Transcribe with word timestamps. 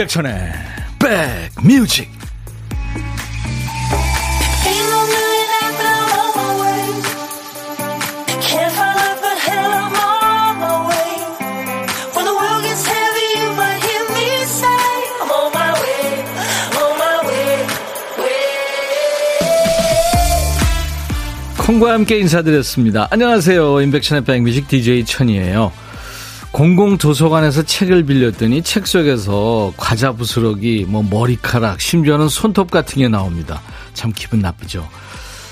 임백천의 0.00 0.32
백뮤직 1.62 2.08
콩과 21.58 21.92
함께 21.92 22.18
인사드렸습니다. 22.18 23.06
안녕하세요. 23.10 23.82
임백천의 23.82 24.24
백뮤직 24.24 24.66
DJ 24.66 25.04
천이에요. 25.04 25.72
공공도서관에서 26.60 27.62
책을 27.62 28.04
빌렸더니 28.04 28.60
책 28.60 28.86
속에서 28.86 29.72
과자 29.78 30.12
부스러기, 30.12 30.84
뭐 30.86 31.02
머리카락, 31.02 31.80
심지어는 31.80 32.28
손톱 32.28 32.70
같은 32.70 32.98
게 32.98 33.08
나옵니다. 33.08 33.62
참 33.94 34.12
기분 34.14 34.40
나쁘죠. 34.40 34.86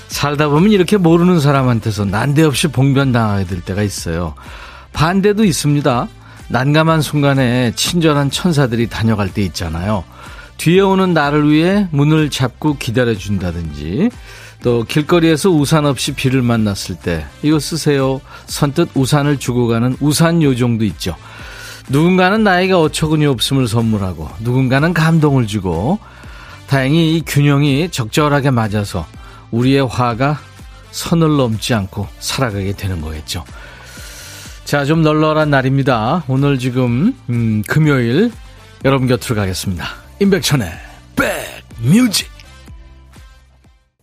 살다 0.07 0.49
보면 0.49 0.69
이렇게 0.69 0.97
모르는 0.97 1.39
사람한테서 1.39 2.05
난데없이 2.05 2.67
봉변당하게 2.67 3.45
될 3.45 3.61
때가 3.61 3.81
있어요. 3.81 4.35
반대도 4.93 5.45
있습니다. 5.45 6.07
난감한 6.49 7.01
순간에 7.01 7.71
친절한 7.75 8.29
천사들이 8.29 8.87
다녀갈 8.87 9.33
때 9.33 9.41
있잖아요. 9.41 10.03
뒤에 10.57 10.81
오는 10.81 11.15
나를 11.15 11.49
위해 11.49 11.87
문을 11.89 12.29
잡고 12.29 12.77
기다려준다든지, 12.77 14.11
또 14.61 14.83
길거리에서 14.83 15.49
우산 15.49 15.85
없이 15.85 16.13
비를 16.13 16.41
만났을 16.41 16.95
때 16.95 17.25
이거 17.41 17.59
쓰세요. 17.59 18.19
선뜻 18.45 18.89
우산을 18.93 19.37
주고 19.37 19.67
가는 19.67 19.95
우산 20.01 20.43
요정도 20.43 20.83
있죠. 20.85 21.15
누군가는 21.89 22.43
나에게 22.43 22.73
어처구니 22.73 23.25
없음을 23.25 23.67
선물하고 23.67 24.29
누군가는 24.41 24.93
감동을 24.93 25.47
주고 25.47 25.99
다행히 26.67 27.15
이 27.15 27.21
균형이 27.25 27.89
적절하게 27.89 28.51
맞아서 28.51 29.07
우리의 29.51 29.87
화가 29.87 30.39
선을 30.91 31.37
넘지 31.37 31.73
않고 31.73 32.07
살아가게 32.19 32.73
되는 32.73 33.01
거겠죠. 33.01 33.43
자, 34.65 34.85
좀 34.85 35.01
널널한 35.01 35.49
날입니다. 35.49 36.23
오늘 36.27 36.59
지금 36.59 37.15
음, 37.29 37.63
금요일 37.65 38.31
여러분 38.85 39.07
곁으로 39.07 39.35
가겠습니다. 39.35 39.87
임백천의 40.19 40.71
백뮤직 41.15 42.38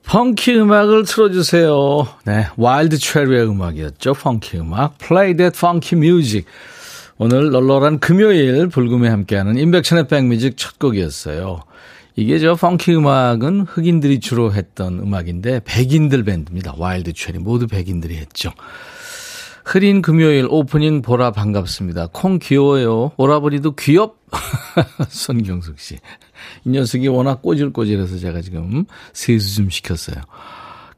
펑키 0.06 0.56
음악을 0.56 1.04
틀어주세요. 1.04 2.06
네, 2.26 2.46
와일드 2.56 2.96
체리의 2.96 3.48
음악이었죠. 3.48 4.14
펑키 4.14 4.58
음악. 4.58 4.98
Play 4.98 5.36
that 5.36 5.56
funky 5.56 6.00
music. 6.00 6.46
오늘 7.18 7.50
널널한 7.50 7.98
금요일 7.98 8.68
불금에 8.68 9.08
함께하는 9.08 9.58
임백천의 9.58 10.06
백뮤직 10.06 10.56
첫 10.56 10.78
곡이었어요. 10.78 11.62
이게 12.14 12.38
저 12.38 12.54
펑키 12.54 12.94
음악은 12.94 13.62
흑인들이 13.62 14.20
주로 14.20 14.52
했던 14.52 15.00
음악인데 15.00 15.62
백인들 15.64 16.22
밴드입니다. 16.22 16.74
와일드 16.78 17.12
체리 17.12 17.38
모두 17.38 17.66
백인들이 17.66 18.16
했죠. 18.16 18.52
흐린 19.66 20.00
금요일 20.00 20.46
오프닝 20.48 21.02
보라 21.02 21.32
반갑습니다. 21.32 22.10
콩 22.12 22.38
귀여워요. 22.38 23.10
오라버니도 23.16 23.74
귀엽. 23.74 24.16
손경숙 25.10 25.80
씨. 25.80 25.96
이 26.64 26.68
녀석이 26.68 27.08
워낙 27.08 27.42
꼬질꼬질해서 27.42 28.18
제가 28.18 28.42
지금 28.42 28.84
세수 29.12 29.56
좀 29.56 29.68
시켰어요. 29.68 30.22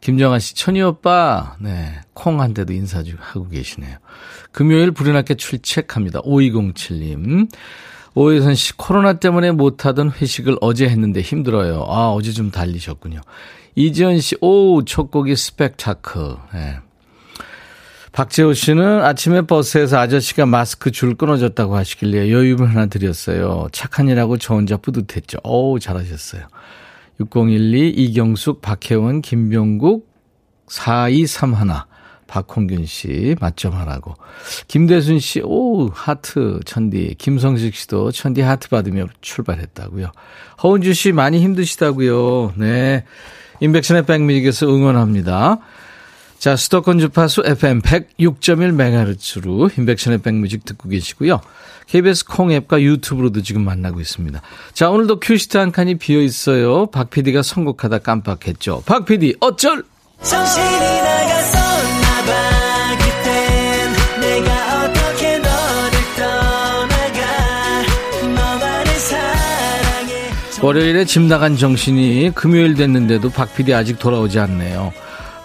김정아 0.03 0.39
씨, 0.39 0.55
천희 0.55 0.83
오빠, 0.83 1.57
네, 1.61 1.95
콩한테도 2.13 2.75
인사 2.75 3.03
좀 3.03 3.17
하고 3.19 3.49
계시네요. 3.49 3.97
금요일 4.53 4.91
불이나게 4.91 5.37
출첵합니다. 5.37 6.21
5207님. 6.21 7.49
오혜선 8.15 8.55
씨, 8.55 8.77
코로나 8.77 9.15
때문에 9.15 9.51
못하던 9.51 10.11
회식을 10.11 10.59
어제 10.61 10.87
했는데 10.87 11.23
힘들어요. 11.23 11.87
아, 11.89 12.11
어제 12.11 12.33
좀 12.33 12.51
달리셨군요. 12.51 13.23
이지연 13.77 14.21
씨, 14.21 14.37
오, 14.43 14.85
첫 14.85 15.11
곡이 15.11 15.35
스펙타클. 15.37 16.37
네. 16.53 16.81
박재호 18.13 18.55
씨는 18.55 19.03
아침에 19.03 19.43
버스에서 19.43 19.99
아저씨가 19.99 20.47
마스크 20.47 20.91
줄 20.91 21.15
끊어졌다고 21.15 21.77
하시길래 21.77 22.31
여유를 22.31 22.69
하나 22.69 22.87
드렸어요. 22.87 23.69
착한 23.73 24.09
일하고 24.09 24.39
저 24.39 24.55
혼자 24.55 24.77
뿌듯했죠. 24.77 25.39
어우, 25.43 25.79
잘하셨어요. 25.79 26.47
6012, 27.21 27.91
이경숙, 27.91 28.63
박혜원, 28.63 29.23
김병국, 29.23 30.09
4231, 30.69 31.89
박홍균 32.29 32.85
씨, 32.87 33.35
맞점 33.41 33.73
하라고. 33.73 34.15
김대순 34.69 35.19
씨, 35.19 35.41
오, 35.43 35.89
하트, 35.89 36.61
천디. 36.65 37.17
김성식 37.19 37.75
씨도 37.75 38.13
천디 38.13 38.43
하트 38.43 38.69
받으며 38.69 39.07
출발했다고요. 39.21 40.13
허은주 40.63 40.93
씨, 40.93 41.13
많이 41.13 41.41
힘드시다고요. 41.41 42.53
네. 42.57 43.05
인백션의 43.61 44.07
백뮤직에서 44.07 44.67
응원합니다. 44.69 45.59
자, 46.39 46.55
수도권 46.55 47.01
주파수 47.01 47.43
FM 47.45 47.83
106.1MHz로 47.83 49.77
인백션의 49.77 50.19
백뮤직 50.19 50.65
듣고 50.65 50.89
계시고요. 50.89 51.41
KBS 51.89 52.27
콩 52.27 52.53
앱과 52.53 52.81
유튜브로도 52.81 53.43
지금 53.43 53.65
만나고 53.65 54.01
있습니다. 54.01 54.41
자, 54.73 54.91
오늘도 54.91 55.19
큐시트 55.21 55.57
한 55.57 55.73
칸이 55.73 55.97
비어 55.97 56.21
있어요. 56.21 56.87
박 56.87 57.11
PD가 57.11 57.43
선곡하다 57.43 57.99
깜빡했죠. 57.99 58.83
박 58.87 59.05
PD, 59.05 59.35
어쩔! 59.41 59.85
월요일에 70.61 71.05
집 71.05 71.23
나간 71.23 71.57
정신이 71.57 72.33
금요일 72.35 72.75
됐는데도 72.75 73.31
박 73.31 73.55
PD 73.55 73.75
아직 73.75 73.99
돌아오지 73.99 74.41
않네요. 74.41 74.93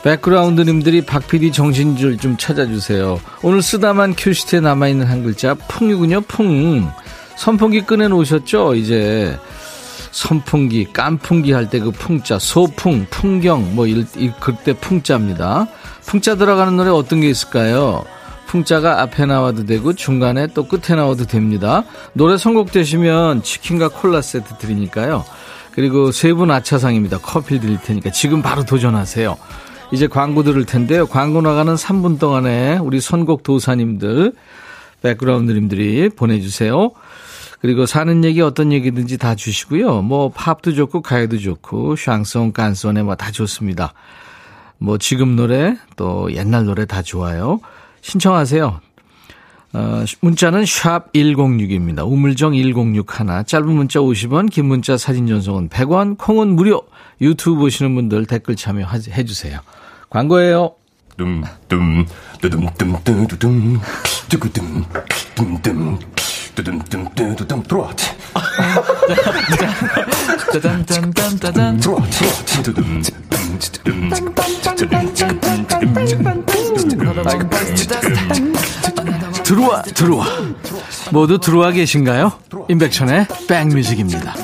백그라운드님들이 0.04 1.06
박PD 1.06 1.52
정신줄 1.52 2.18
좀 2.18 2.36
찾아주세요. 2.38 3.20
오늘 3.42 3.62
쓰다만 3.62 4.16
큐시트에 4.16 4.60
남아있는 4.60 5.06
한 5.08 5.24
글자 5.24 5.54
풍이군요. 5.54 6.22
풍. 6.22 6.90
선풍기 7.38 7.86
꺼내놓으셨죠? 7.86 8.76
이제 8.76 9.38
선풍기, 10.12 10.86
깐풍기 10.94 11.52
할 11.54 11.70
때 11.70 11.80
그 11.80 11.92
풍자, 11.92 12.38
소풍, 12.38 13.08
풍경 13.10 13.74
뭐 13.76 13.88
이, 13.88 14.06
이 14.18 14.32
그때 14.40 14.74
풍자입니다. 14.74 15.68
풍자 16.06 16.36
들어가는 16.36 16.76
노래 16.76 16.90
어떤 16.90 17.22
게 17.22 17.30
있을까요? 17.30 18.04
풍자가 18.46 19.02
앞에 19.02 19.26
나와도 19.26 19.66
되고 19.66 19.94
중간에 19.94 20.48
또 20.48 20.68
끝에 20.68 20.96
나와도 20.96 21.26
됩니다. 21.26 21.86
노래 22.12 22.38
선곡되시면 22.38 23.42
치킨과 23.42 23.88
콜라 23.90 24.22
세트 24.22 24.58
드리니까요. 24.60 25.26
그리고 25.74 26.12
세 26.12 26.34
분 26.34 26.52
아차상입니다. 26.52 27.18
커피 27.20 27.60
드릴 27.60 27.80
테니까 27.82 28.12
지금 28.12 28.44
바로 28.44 28.64
도전하세요. 28.64 29.36
이제 29.94 30.08
광고 30.08 30.42
들을 30.42 30.66
텐데요. 30.66 31.06
광고 31.06 31.40
나가는 31.42 31.76
3분 31.76 32.20
동안에 32.20 32.80
우리 32.80 33.00
선곡 33.00 33.44
도사님들, 33.44 34.34
백그라운드님들이 35.04 36.10
보내주세요. 36.10 36.92
그리고 37.62 37.86
사는 37.86 38.26
얘기 38.26 38.42
어떤 38.42 38.74
얘기든지 38.74 39.20
다 39.20 39.36
주시고요. 39.36 40.02
뭐 40.02 40.30
팝도 40.30 40.74
좋고 40.74 41.04
가요도 41.04 41.38
좋고 41.38 41.96
샹송, 41.96 42.54
깐송에 42.54 43.04
뭐 43.04 43.14
다 43.14 43.30
좋습니다. 43.30 43.94
뭐 44.80 44.98
지금 44.98 45.36
노래 45.36 45.78
또 45.96 46.34
옛날 46.34 46.66
노래 46.66 46.88
다 46.88 47.04
좋아요. 47.04 47.60
신청하세요. 48.02 48.82
어, 49.74 50.04
문자는 50.22 50.66
샵 50.66 51.14
1061입니다. 51.14 52.04
우물정 52.12 52.54
1061 52.56 53.46
짧은 53.46 53.68
문자 53.70 54.00
50원 54.00 54.50
긴 54.50 54.66
문자 54.66 54.98
사진 54.98 55.28
전송은 55.28 55.70
100원 55.70 56.18
콩은 56.18 56.50
무료 56.50 56.82
유튜브 57.22 57.60
보시는 57.60 57.94
분들 57.94 58.26
댓글 58.26 58.56
참여해 58.56 59.24
주세요. 59.26 59.60
광고예요. 60.14 60.76
둠둠 61.18 61.44
둠둠. 61.68 62.06
들어와 79.44 79.82
들어와 79.82 80.26
모두 81.12 81.40
들어와 81.40 81.72
계신가요? 81.72 82.34
임백천의 82.70 83.28
백뮤직입니다. 83.48 84.36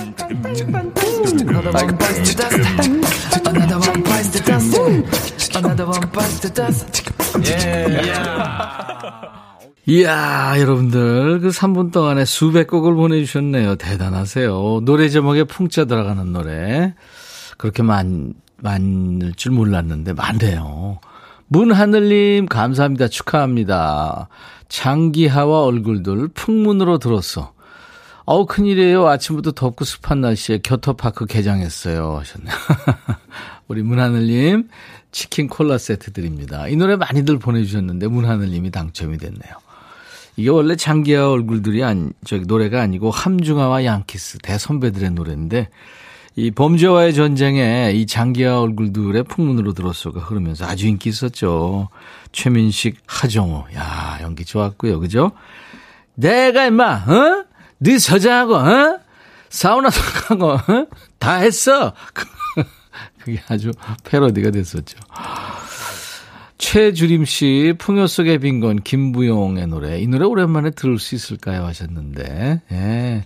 이야, 9.86 10.54
여러분들, 10.60 11.40
그 11.40 11.50
3분 11.50 11.92
동안에 11.92 12.24
수백 12.26 12.68
곡을 12.68 12.94
보내주셨네요. 12.94 13.76
대단하세요. 13.76 14.82
노래 14.84 15.10
제목에 15.10 15.46
풍자 15.46 15.86
들어가는 15.86 16.32
노래. 16.32 16.94
그렇게 17.58 17.82
많, 17.82 18.34
많을 18.58 19.34
줄 19.36 19.52
몰랐는데, 19.52 20.14
많네요. 20.14 21.00
문하늘님, 21.48 22.46
감사합니다. 22.46 23.08
축하합니다. 23.08 24.30
장기하와 24.68 25.64
얼굴들 25.64 26.28
풍문으로 26.30 27.00
들었어. 27.00 27.54
어우, 28.26 28.46
큰일이에요. 28.46 29.08
아침부터 29.08 29.54
덥고 29.54 29.86
습한 29.86 30.22
날씨에 30.22 30.60
겨터파크 30.60 31.26
개장했어요. 31.26 32.18
하셨네요. 32.20 32.54
우리 33.68 33.82
문하늘님, 33.82 34.68
치킨 35.12 35.48
콜라 35.48 35.78
세트 35.78 36.12
드립니다. 36.14 36.68
이 36.68 36.76
노래 36.76 36.96
많이들 36.96 37.40
보내주셨는데, 37.40 38.08
문하늘님이 38.08 38.72
당첨이 38.72 39.18
됐네요. 39.18 39.54
이게 40.38 40.50
원래 40.50 40.76
장기하 40.76 41.30
얼굴들이 41.30 41.84
아니, 41.84 42.10
저기 42.26 42.46
노래가 42.46 42.82
아니고 42.82 43.12
함중아와 43.12 43.86
양키스 43.86 44.40
대선배들의 44.40 45.12
노래인데, 45.12 45.70
이 46.36 46.52
범죄와의 46.52 47.14
전쟁에 47.14 47.92
이 47.94 48.06
장기하 48.06 48.62
얼굴들의 48.62 49.24
풍문으로 49.24 49.74
들었어가 49.74 50.22
흐르면서 50.22 50.66
아주 50.66 50.88
인기 50.88 51.10
있었죠. 51.10 51.90
최민식, 52.32 52.98
하정우. 53.08 53.66
야, 53.76 54.20
연기 54.22 54.46
좋았고요. 54.46 55.00
그죠? 55.02 55.32
내가 56.16 56.66
임마, 56.66 56.84
어? 57.08 57.46
네 57.80 57.98
서장하고, 57.98 58.56
어? 58.56 59.00
사우나도 59.50 60.00
가고, 60.28 60.52
어? 60.52 60.88
다 61.18 61.36
했어. 61.36 61.94
그게 63.30 63.42
아주 63.48 63.72
패러디가 64.04 64.52
됐었죠. 64.52 64.98
최주림 66.58 67.26
씨, 67.26 67.74
풍요 67.78 68.06
속의 68.08 68.40
빈곤, 68.40 68.81
김부용의 68.81 69.68
노래. 69.68 70.00
이 70.00 70.08
노래 70.08 70.26
오랜만에 70.26 70.72
들을 70.72 71.00
수 71.00 71.16
있을까요? 71.16 71.66
하셨는데, 71.66 72.62
예. 72.72 73.26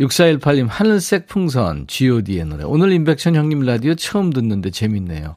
6418님, 0.00 0.66
하늘색 0.68 1.28
풍선, 1.28 1.86
GOD의 1.86 2.46
노래. 2.46 2.64
오늘 2.64 2.90
임백천 2.92 3.36
형님 3.36 3.60
라디오 3.60 3.94
처음 3.94 4.30
듣는데 4.30 4.70
재밌네요. 4.70 5.36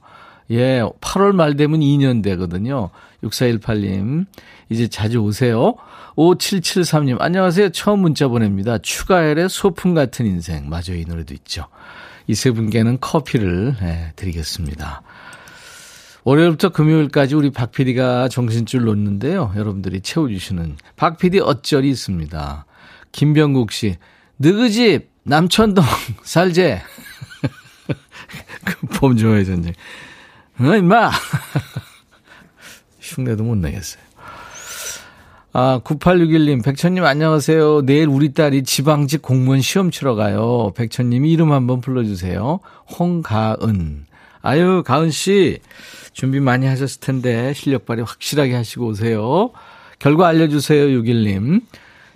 예, 0.51 0.81
8월 1.01 1.33
말 1.33 1.55
되면 1.57 1.81
2년 1.81 2.23
되거든요. 2.23 2.91
6418님, 3.23 4.25
이제 4.69 4.87
자주 4.87 5.19
오세요. 5.19 5.75
5773님, 6.15 7.17
안녕하세요. 7.19 7.69
처음 7.69 7.99
문자 7.99 8.29
보냅니다. 8.29 8.77
추가열의 8.77 9.49
소풍 9.49 9.93
같은 9.93 10.25
인생. 10.25 10.69
맞아요. 10.69 10.95
이 10.95 11.05
노래도 11.05 11.33
있죠. 11.33 11.67
이 12.27 12.33
세 12.35 12.51
분께는 12.51 12.99
커피를 12.99 13.75
예, 13.81 14.13
드리겠습니다. 14.15 15.01
월요일부터 16.23 16.69
금요일까지 16.69 17.35
우리 17.35 17.49
박 17.51 17.71
PD가 17.71 18.29
정신줄 18.29 18.85
놓는데요. 18.85 19.51
여러분들이 19.57 19.99
채워주시는 20.01 20.77
박 20.95 21.17
PD 21.17 21.39
어쩔이 21.41 21.89
있습니다. 21.89 22.65
김병국 23.11 23.71
씨, 23.73 23.97
너그 24.37 24.69
집, 24.69 25.09
남천동, 25.23 25.83
살제. 26.23 26.81
그 28.63 28.87
범죄와의 28.87 29.45
전쟁. 29.45 29.73
어, 30.59 30.75
임마! 30.75 31.11
흉내도 33.01 33.43
못 33.43 33.55
내겠어요. 33.57 34.01
아, 35.55 35.79
9861님, 35.83 36.63
백천님 36.63 37.05
안녕하세요. 37.05 37.83
내일 37.85 38.07
우리 38.07 38.33
딸이 38.33 38.63
지방직 38.63 39.21
공무원 39.21 39.61
시험 39.61 39.91
치러 39.91 40.15
가요. 40.15 40.73
백천님이 40.75 41.31
이름 41.31 41.51
한번 41.51 41.79
불러주세요. 41.79 42.59
홍가은. 42.97 44.07
아유, 44.41 44.81
가은씨. 44.83 45.59
준비 46.11 46.39
많이 46.39 46.65
하셨을 46.65 46.99
텐데 47.01 47.53
실력 47.53 47.85
발휘 47.85 48.01
확실하게 48.01 48.55
하시고 48.55 48.87
오세요. 48.87 49.51
결과 49.99 50.27
알려주세요, 50.27 50.87
6일님. 50.87 51.61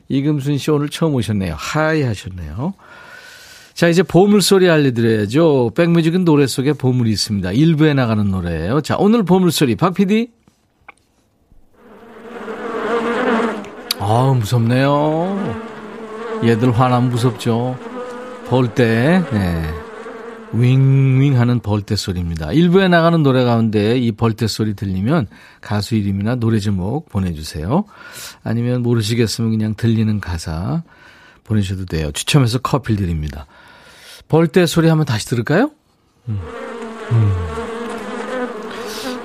이금순 0.10 0.58
씨 0.58 0.72
오늘 0.72 0.90
처음 0.90 1.14
오셨네요. 1.14 1.54
하이 1.56 2.02
하셨네요. 2.02 2.74
자, 3.76 3.88
이제 3.88 4.02
보물소리 4.02 4.68
알려드려야죠. 4.68 5.74
백뮤직은 5.76 6.26
노래 6.26 6.48
속에 6.48 6.74
보물이 6.74 7.12
있습니다. 7.12 7.52
일부에 7.52 7.94
나가는 7.94 8.26
노래예요. 8.26 8.82
자, 8.82 8.96
오늘 8.98 9.22
보물소리 9.22 9.76
박 9.76 9.94
PD. 9.94 10.30
아, 14.10 14.34
무섭네요. 14.34 15.66
얘들 16.42 16.72
화나면 16.72 17.10
무섭죠. 17.10 17.78
볼 18.48 18.74
때, 18.74 19.22
네. 19.34 19.74
윙윙 20.54 21.38
하는 21.38 21.60
벌떼 21.60 21.98
소리입니다. 21.98 22.54
일부에 22.54 22.88
나가는 22.88 23.22
노래 23.22 23.44
가운데 23.44 23.98
이 23.98 24.14
벌떼 24.14 24.48
소리 24.48 24.76
들리면 24.76 25.28
가수 25.60 25.96
이름이나 25.96 26.36
노래 26.36 26.60
제목 26.60 27.10
보내주세요. 27.10 27.84
아니면 28.46 28.82
모르시겠으면 28.82 29.52
그냥 29.52 29.74
들리는 29.76 30.22
가사 30.22 30.84
보내셔도 31.44 31.84
돼요. 31.84 32.10
추첨해서 32.14 32.60
커피 32.60 32.96
드립니다. 32.96 33.46
벌떼 34.30 34.68
소리 34.68 34.88
한번 34.88 35.06
다시 35.06 35.26
들을까요? 35.26 35.70
음. 36.30 36.40
음. 37.12 37.34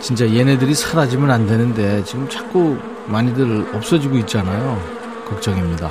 진짜 0.00 0.28
얘네들이 0.28 0.74
사라지면 0.74 1.30
안 1.30 1.46
되는데 1.46 2.02
지금 2.02 2.28
자꾸 2.28 2.76
많이들 3.08 3.74
없어지고 3.74 4.18
있잖아요. 4.18 4.80
걱정입니다. 5.28 5.90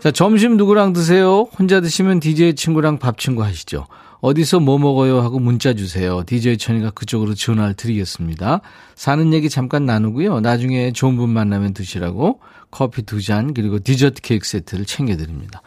자, 0.00 0.10
점심 0.10 0.56
누구랑 0.56 0.92
드세요? 0.92 1.48
혼자 1.58 1.80
드시면 1.80 2.20
DJ 2.20 2.54
친구랑 2.54 2.98
밥 2.98 3.18
친구 3.18 3.42
하시죠. 3.42 3.86
어디서 4.20 4.60
뭐 4.60 4.78
먹어요 4.78 5.20
하고 5.20 5.38
문자 5.38 5.74
주세요. 5.74 6.22
DJ 6.26 6.58
천이가 6.58 6.90
그쪽으로 6.90 7.34
전화를 7.34 7.74
드리겠습니다. 7.74 8.60
사는 8.96 9.32
얘기 9.32 9.48
잠깐 9.48 9.86
나누고요. 9.86 10.40
나중에 10.40 10.92
좋은 10.92 11.16
분 11.16 11.30
만나면 11.30 11.72
드시라고 11.74 12.40
커피 12.70 13.02
두 13.02 13.20
잔 13.22 13.54
그리고 13.54 13.78
디저트 13.78 14.20
케이크 14.22 14.46
세트를 14.46 14.84
챙겨드립니다. 14.86 15.62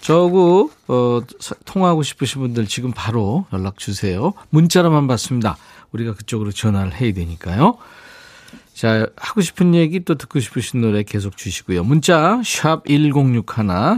저하고 0.00 0.70
어, 0.86 1.20
통화하고 1.64 2.02
싶으신 2.04 2.40
분들 2.40 2.66
지금 2.66 2.92
바로 2.94 3.46
연락 3.52 3.78
주세요. 3.78 4.32
문자로만 4.50 5.08
받습니다. 5.08 5.56
우리가 5.92 6.14
그쪽으로 6.14 6.52
전화를 6.52 6.94
해야 6.94 7.12
되니까요. 7.12 7.78
자, 8.78 9.08
하고 9.16 9.40
싶은 9.40 9.74
얘기 9.74 10.04
또 10.04 10.14
듣고 10.14 10.38
싶으신 10.38 10.80
노래 10.80 11.02
계속 11.02 11.36
주시고요. 11.36 11.82
문자 11.82 12.40
샵 12.44 12.84
1061, 12.86 13.44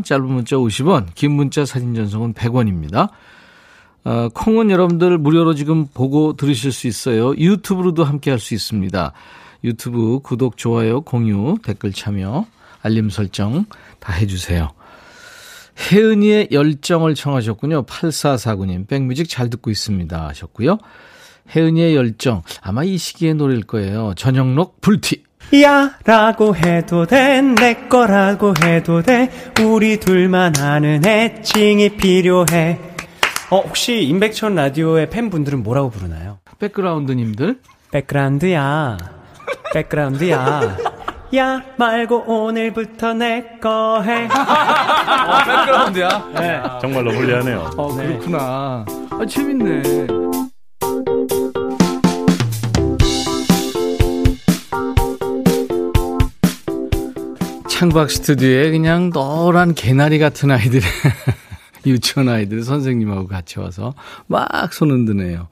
짧은 0.03 0.25
문자 0.25 0.57
50원, 0.57 1.09
긴 1.15 1.33
문자 1.33 1.67
사진 1.67 1.95
전송은 1.95 2.33
100원입니다. 2.33 3.11
어, 4.05 4.29
콩은 4.33 4.71
여러분들 4.71 5.19
무료로 5.19 5.53
지금 5.53 5.87
보고 5.87 6.35
들으실 6.35 6.73
수 6.73 6.87
있어요. 6.87 7.37
유튜브로도 7.37 8.05
함께 8.05 8.31
할 8.31 8.39
수 8.39 8.55
있습니다. 8.55 9.13
유튜브 9.65 10.21
구독, 10.21 10.57
좋아요, 10.57 11.03
공유, 11.03 11.59
댓글 11.63 11.93
참여, 11.93 12.47
알림 12.81 13.11
설정 13.11 13.67
다 13.99 14.15
해주세요. 14.15 14.71
혜은이의 15.93 16.49
열정을 16.53 17.15
청하셨군요. 17.15 17.85
8449님. 17.85 18.89
백뮤직 18.89 19.29
잘 19.29 19.51
듣고 19.51 19.71
있습니다. 19.71 20.29
하셨고요. 20.29 20.79
혜은이의 21.55 21.95
열정. 21.97 22.43
아마 22.63 22.85
이 22.85 22.97
시기의 22.99 23.35
노래일 23.35 23.63
거예요. 23.65 24.15
전영록 24.17 24.81
불티. 24.81 25.25
야 25.63 25.93
라고 26.05 26.55
해도 26.55 27.07
돼 27.07 27.41
내 27.43 27.75
거라고 27.89 28.55
해도 28.63 29.03
돼 29.03 29.29
우리 29.65 29.99
둘만 29.99 30.57
아는 30.61 31.05
애칭이 31.05 31.97
필요해 31.97 32.79
어, 33.51 33.59
혹시 33.59 34.03
임백천 34.05 34.55
라디오의 34.55 35.11
팬분들은 35.11 35.65
뭐라고 35.65 35.91
부르나요? 35.91 36.39
백그라운드님들? 36.61 37.59
백그라운드야. 37.91 38.97
백그라운드야. 39.75 40.77
야 41.37 41.63
말고 41.77 42.25
오늘부터 42.29 43.15
내 43.15 43.59
거 43.61 44.03
해. 44.03 44.27
어, 44.27 45.39
백그라운드야? 45.47 46.29
네. 46.39 46.63
정말로 46.81 47.11
불리하네요. 47.11 47.71
어, 47.77 47.93
그렇구나. 47.97 48.85
아, 49.11 49.27
재밌네. 49.29 50.30
창박 57.81 58.11
스튜디오에 58.11 58.73
그냥 58.73 59.09
노란 59.09 59.73
개나리 59.73 60.19
같은 60.19 60.51
아이들이 60.51 60.85
유치원 61.87 62.29
아이들 62.29 62.63
선생님하고 62.63 63.27
같이 63.27 63.59
와서 63.59 63.95
막 64.27 64.75
손 64.75 64.91
흔드네요. 64.91 65.49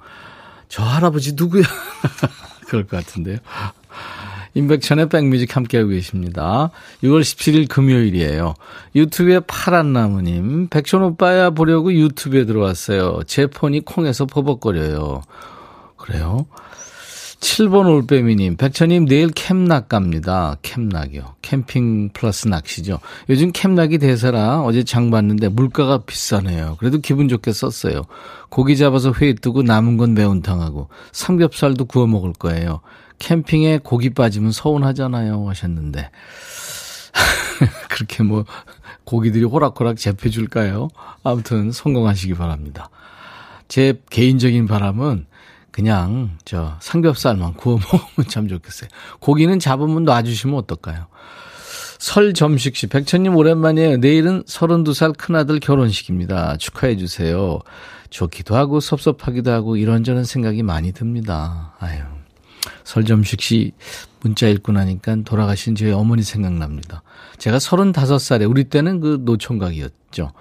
저 0.69 0.83
할아버지 0.83 1.33
누구야? 1.37 1.63
그럴 2.69 2.87
것 2.87 2.99
같은데요. 2.99 3.39
임백천의 4.53 5.09
백뮤직 5.09 5.57
함께하고 5.57 5.89
계십니다. 5.89 6.71
6월 7.03 7.23
17일 7.23 7.67
금요일이에요. 7.67 8.53
유튜브에 8.95 9.41
파란 9.47 9.95
나무님, 9.95 10.69
백천 10.69 11.03
오빠야 11.03 11.49
보려고 11.49 11.91
유튜브에 11.95 12.45
들어왔어요. 12.45 13.21
제 13.27 13.47
폰이 13.47 13.81
콩에서 13.87 14.27
버벅거려요. 14.27 15.23
그래요? 15.97 16.45
7번 17.41 17.87
올빼미님, 17.87 18.57
백천님 18.57 19.07
내일 19.07 19.31
캠낙 19.31 19.89
갑니다. 19.89 20.57
캠낙이요. 20.63 21.37
캠핑 21.43 22.11
플러스 22.13 22.49
낚시죠. 22.49 22.99
요즘 23.29 23.53
캠낙이 23.53 23.99
대세라 23.99 24.63
어제 24.63 24.83
장 24.83 25.11
봤는데 25.11 25.49
물가가 25.49 25.99
비싸네요. 25.99 26.77
그래도 26.81 26.99
기분 26.99 27.29
좋게 27.29 27.53
썼어요. 27.53 28.03
고기 28.49 28.77
잡아서 28.77 29.13
회 29.13 29.35
뜨고 29.35 29.63
남은 29.63 29.99
건 29.99 30.15
매운탕하고 30.15 30.89
삼겹살도 31.13 31.85
구워 31.85 32.09
먹을 32.09 32.33
거예요. 32.33 32.81
캠핑에 33.21 33.81
고기 33.85 34.11
빠지면 34.11 34.51
서운하잖아요. 34.51 35.49
하셨는데. 35.49 36.11
그렇게 37.89 38.25
뭐 38.25 38.45
고기들이 39.05 39.45
호락호락 39.45 39.97
잡혀줄까요? 39.97 40.89
아무튼 41.23 41.71
성공하시기 41.71 42.35
바랍니다. 42.35 42.91
제 43.69 44.01
개인적인 44.11 44.67
바람은 44.67 45.27
그냥 45.71 46.37
저 46.45 46.77
삼겹살만 46.81 47.55
구워 47.55 47.79
먹으면 47.79 48.29
참 48.29 48.49
좋겠어요. 48.49 48.89
고기는 49.21 49.59
잡으면 49.59 50.05
놔주시면 50.05 50.57
어떨까요? 50.57 51.07
설 51.99 52.33
점식 52.33 52.77
씨, 52.77 52.87
백천님 52.87 53.35
오랜만이에요. 53.35 53.97
내일은 53.97 54.45
32살 54.45 55.17
큰아들 55.17 55.59
결혼식입니다. 55.59 56.57
축하해 56.57 56.97
주세요. 56.97 57.59
좋기도 58.11 58.57
하고 58.57 58.81
섭섭하기도 58.81 59.51
하고 59.51 59.77
이런저런 59.77 60.25
생각이 60.25 60.63
많이 60.63 60.93
듭니다. 60.93 61.75
아유. 61.81 62.01
설 62.85 63.05
점식 63.05 63.41
씨 63.43 63.73
문자 64.21 64.49
읽고 64.49 64.73
나니까 64.73 65.17
돌아가신 65.25 65.75
저희 65.75 65.91
어머니 65.93 66.23
생각납니다. 66.23 67.03
제가 67.39 67.59
35살에 67.59 68.49
우리 68.49 68.65
때는 68.65 69.01
그 69.01 69.21
노총각이었죠. 69.23 70.33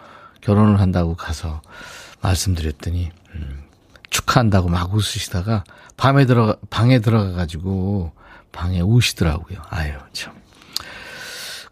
결혼을 0.41 0.79
한다고 0.79 1.15
가서 1.15 1.61
말씀드렸더니 2.21 3.09
음, 3.35 3.63
축하한다고 4.09 4.69
막 4.69 4.93
웃으시다가 4.93 5.63
밤에 5.95 6.25
들어가 6.25 6.55
방에 6.69 6.99
들어가 6.99 7.31
가지고 7.31 8.11
방에 8.51 8.81
우시더라고요. 8.81 9.59
아유 9.69 9.93
참. 10.13 10.33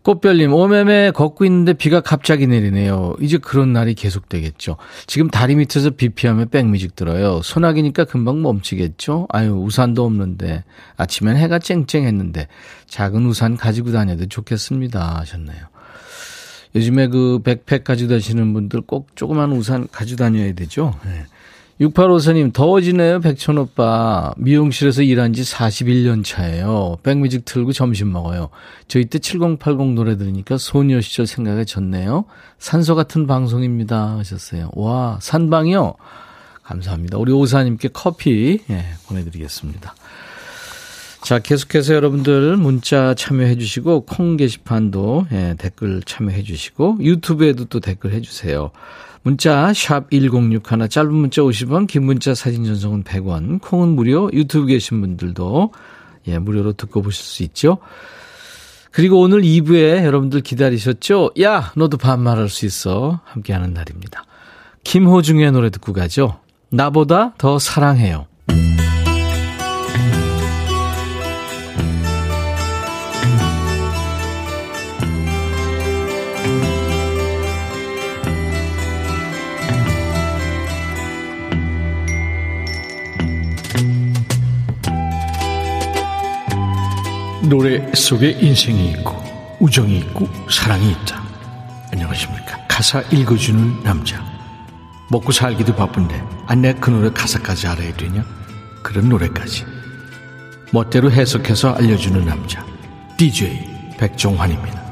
꽃별님, 0.05 0.53
오매매 0.53 1.09
걷고 1.15 1.45
있는데 1.45 1.73
비가 1.73 1.99
갑자기 1.99 2.45
내리네요. 2.45 3.15
이제 3.21 3.39
그런 3.39 3.73
날이 3.73 3.95
계속되겠죠. 3.95 4.77
지금 5.07 5.31
다리 5.31 5.55
밑에서 5.55 5.89
비 5.89 6.09
피하면 6.09 6.47
백뮤직 6.49 6.95
들어요. 6.95 7.41
소나기니까 7.41 8.05
금방 8.05 8.43
멈추겠죠? 8.43 9.25
아유, 9.31 9.53
우산도 9.53 10.05
없는데. 10.05 10.63
아침엔 10.95 11.37
해가 11.37 11.57
쨍쨍했는데. 11.57 12.47
작은 12.85 13.25
우산 13.25 13.57
가지고 13.57 13.91
다녀도 13.93 14.27
좋겠습니다. 14.27 15.21
하셨네요. 15.21 15.57
요즘에 16.75 17.07
그 17.07 17.39
백팩 17.43 17.83
가지고 17.83 18.09
다니시는 18.09 18.53
분들 18.53 18.81
꼭 18.81 19.15
조그만 19.15 19.53
우산 19.53 19.87
가지고 19.91 20.17
다녀야 20.17 20.53
되죠. 20.53 20.93
네. 21.03 21.25
6854님, 21.81 22.53
더워지네요, 22.53 23.19
백천 23.19 23.57
오빠. 23.57 24.33
미용실에서 24.37 25.01
일한 25.01 25.33
지 25.33 25.41
41년 25.43 26.23
차예요. 26.23 26.97
백뮤직 27.03 27.43
틀고 27.43 27.73
점심 27.73 28.13
먹어요. 28.13 28.49
저희 28.87 29.05
때 29.05 29.19
7080 29.19 29.93
노래 29.93 30.15
들으니까 30.15 30.57
소녀 30.57 31.01
시절 31.01 31.27
생각이 31.27 31.65
졌네요. 31.65 32.25
산소 32.59 32.95
같은 32.95 33.27
방송입니다. 33.27 34.17
하셨어요. 34.17 34.69
와, 34.73 35.19
산방이요? 35.21 35.95
감사합니다. 36.63 37.17
우리 37.17 37.33
오사님께 37.33 37.89
커피, 37.91 38.61
예, 38.69 38.85
보내드리겠습니다. 39.07 39.95
자, 41.23 41.39
계속해서 41.39 41.93
여러분들 41.93 42.55
문자 42.55 43.13
참여해 43.15 43.57
주시고, 43.57 44.05
콩 44.05 44.37
게시판도, 44.37 45.27
예, 45.33 45.55
댓글 45.57 46.01
참여해 46.03 46.43
주시고, 46.43 46.99
유튜브에도 47.01 47.65
또 47.65 47.81
댓글 47.81 48.13
해 48.13 48.21
주세요. 48.21 48.71
문자 49.25 49.73
샵 49.73 50.11
1061, 50.11 50.87
짧은 50.87 51.11
문자 51.11 51.41
50원, 51.41 51.87
긴 51.87 52.03
문자 52.03 52.35
사진 52.35 52.63
전송은 52.63 53.03
100원, 53.03 53.59
콩은 53.59 53.87
무료, 53.87 54.29
유튜브 54.31 54.67
계신 54.67 55.01
분들도 55.01 55.71
예, 56.27 56.37
무료로 56.37 56.73
듣고 56.73 57.01
보실 57.01 57.25
수 57.25 57.41
있죠. 57.41 57.79
그리고 58.91 59.19
오늘 59.19 59.41
2부에 59.41 60.03
여러분들 60.03 60.41
기다리셨죠? 60.41 61.31
야, 61.41 61.71
너도 61.75 61.97
반말할 61.97 62.49
수 62.49 62.67
있어. 62.67 63.19
함께하는 63.25 63.73
날입니다. 63.73 64.25
김호중의 64.83 65.51
노래 65.53 65.71
듣고 65.71 65.91
가죠. 65.91 66.39
나보다 66.69 67.33
더 67.39 67.57
사랑해요. 67.57 68.27
노래 87.49 87.91
속에 87.93 88.31
인생이 88.31 88.91
있고 88.91 89.23
우정이 89.59 89.97
있고 89.99 90.27
사랑이 90.49 90.91
있다. 90.91 91.23
안녕하십니까. 91.91 92.65
가사 92.67 93.01
읽어주는 93.11 93.83
남자. 93.83 94.23
먹고 95.09 95.31
살기도 95.31 95.75
바쁜데 95.75 96.21
안 96.47 96.61
내 96.61 96.73
그 96.73 96.89
노래 96.89 97.09
가사까지 97.09 97.67
알아야 97.67 97.93
되냐? 97.95 98.25
그런 98.83 99.09
노래까지. 99.09 99.65
멋대로 100.71 101.11
해석해서 101.11 101.73
알려주는 101.75 102.25
남자. 102.25 102.65
DJ 103.17 103.93
백종환입니다. 103.97 104.83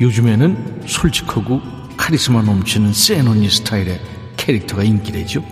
요즘에는 0.00 0.82
솔직하고 0.86 1.60
카리스마 1.96 2.40
넘치는 2.42 2.92
센 2.94 3.26
언니 3.28 3.50
스타일의 3.50 4.00
캐릭터가 4.36 4.82
인기래죠. 4.84 5.44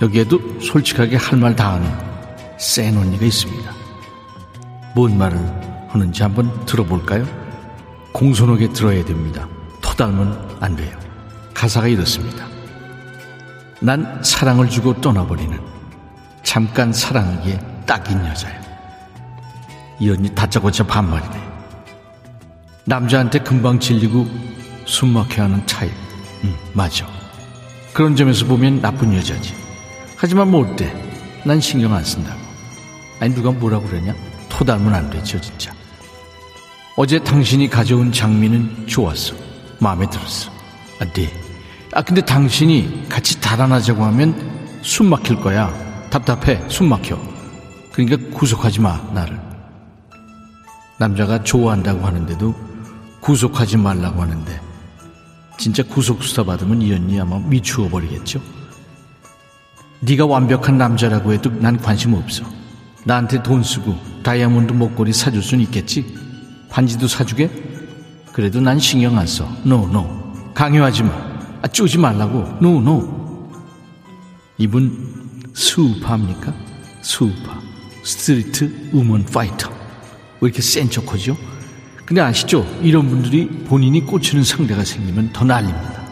여기에도 0.00 0.40
솔직하게 0.60 1.16
할 1.16 1.38
말 1.38 1.56
다 1.56 1.74
하는 1.74 1.90
센 2.58 2.96
언니가 2.96 3.24
있습니다. 3.26 3.81
뭔 4.94 5.16
말을 5.16 5.38
하는지 5.88 6.22
한번 6.22 6.64
들어볼까요? 6.66 7.26
공손하게 8.12 8.72
들어야 8.72 9.04
됩니다. 9.04 9.48
토달면 9.80 10.58
안 10.60 10.76
돼요. 10.76 10.96
가사가 11.54 11.88
이렇습니다. 11.88 12.46
난 13.80 14.22
사랑을 14.22 14.68
주고 14.68 15.00
떠나버리는 15.00 15.58
잠깐 16.42 16.92
사랑하기에 16.92 17.84
딱인 17.86 18.24
여자야. 18.26 18.60
이 19.98 20.10
언니 20.10 20.28
다짜고짜 20.34 20.86
반말이네. 20.86 21.42
남자한테 22.84 23.38
금방 23.40 23.78
질리고 23.78 24.26
숨막혀하는 24.86 25.64
타입. 25.66 25.92
응, 26.44 26.54
맞아. 26.72 27.06
그런 27.92 28.16
점에서 28.16 28.46
보면 28.46 28.80
나쁜 28.80 29.14
여자지. 29.14 29.54
하지만 30.16 30.50
뭐 30.50 30.66
어때? 30.66 30.92
난 31.44 31.60
신경 31.60 31.94
안 31.94 32.04
쓴다고. 32.04 32.40
아니 33.20 33.34
누가 33.34 33.50
뭐라고 33.50 33.86
그러냐? 33.86 34.14
토달면 34.62 34.94
안 34.94 35.10
되죠, 35.10 35.40
진짜. 35.40 35.72
어제 36.94 37.18
당신이 37.18 37.68
가져온 37.68 38.12
장미는 38.12 38.86
좋았어. 38.86 39.34
마음에 39.80 40.08
들었어. 40.08 40.52
아, 41.00 41.04
네. 41.12 41.32
아, 41.92 42.02
근데 42.02 42.20
당신이 42.20 43.08
같이 43.08 43.40
달아나자고 43.40 44.04
하면 44.04 44.78
숨 44.82 45.08
막힐 45.10 45.40
거야. 45.40 45.72
답답해. 46.10 46.62
숨 46.68 46.88
막혀. 46.88 47.18
그러니까 47.92 48.30
구속하지 48.38 48.80
마, 48.80 48.98
나를. 49.12 49.40
남자가 50.96 51.42
좋아한다고 51.42 52.06
하는데도 52.06 52.54
구속하지 53.20 53.78
말라고 53.78 54.22
하는데 54.22 54.60
진짜 55.58 55.82
구속수사 55.82 56.44
받으면 56.44 56.82
이 56.82 56.92
언니 56.92 57.20
아마 57.20 57.38
미추어 57.40 57.88
버리겠죠? 57.88 58.40
네가 60.00 60.26
완벽한 60.26 60.78
남자라고 60.78 61.32
해도 61.32 61.50
난 61.50 61.76
관심 61.78 62.14
없어. 62.14 62.61
나한테 63.04 63.42
돈 63.42 63.62
쓰고 63.62 63.96
다이아몬드 64.22 64.72
목걸이 64.72 65.12
사줄 65.12 65.42
순 65.42 65.60
있겠지? 65.60 66.04
반지도 66.70 67.08
사주게? 67.08 67.50
그래도 68.32 68.60
난 68.60 68.78
신경 68.78 69.18
안 69.18 69.26
써. 69.26 69.48
No, 69.64 69.86
no. 69.88 70.52
강요하지 70.54 71.02
마. 71.02 71.10
아, 71.62 71.68
쪼지 71.68 71.98
말라고. 71.98 72.58
No, 72.60 72.80
no. 72.80 73.50
이분 74.58 75.40
수우파입니까? 75.52 76.54
수우파. 77.02 77.60
스트리트 78.04 78.90
우먼 78.92 79.24
파이터. 79.26 79.70
왜 80.40 80.48
이렇게 80.48 80.62
센 80.62 80.88
척하죠? 80.88 81.36
근데 82.04 82.20
아시죠? 82.20 82.66
이런 82.82 83.08
분들이 83.08 83.48
본인이 83.64 84.04
꽂히는 84.04 84.44
상대가 84.44 84.84
생기면 84.84 85.32
더 85.32 85.44
난립니다. 85.44 86.02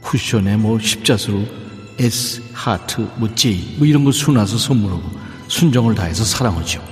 쿠션에 0.00 0.56
뭐 0.56 0.78
십자수로 0.78 1.44
S, 1.98 2.42
하트, 2.52 3.08
뭐 3.16 3.32
J, 3.34 3.76
뭐 3.78 3.86
이런 3.86 4.04
거 4.04 4.12
수놔서 4.12 4.58
선물하고 4.58 5.23
순정을 5.48 5.94
다해서 5.94 6.24
사랑하죠. 6.24 6.82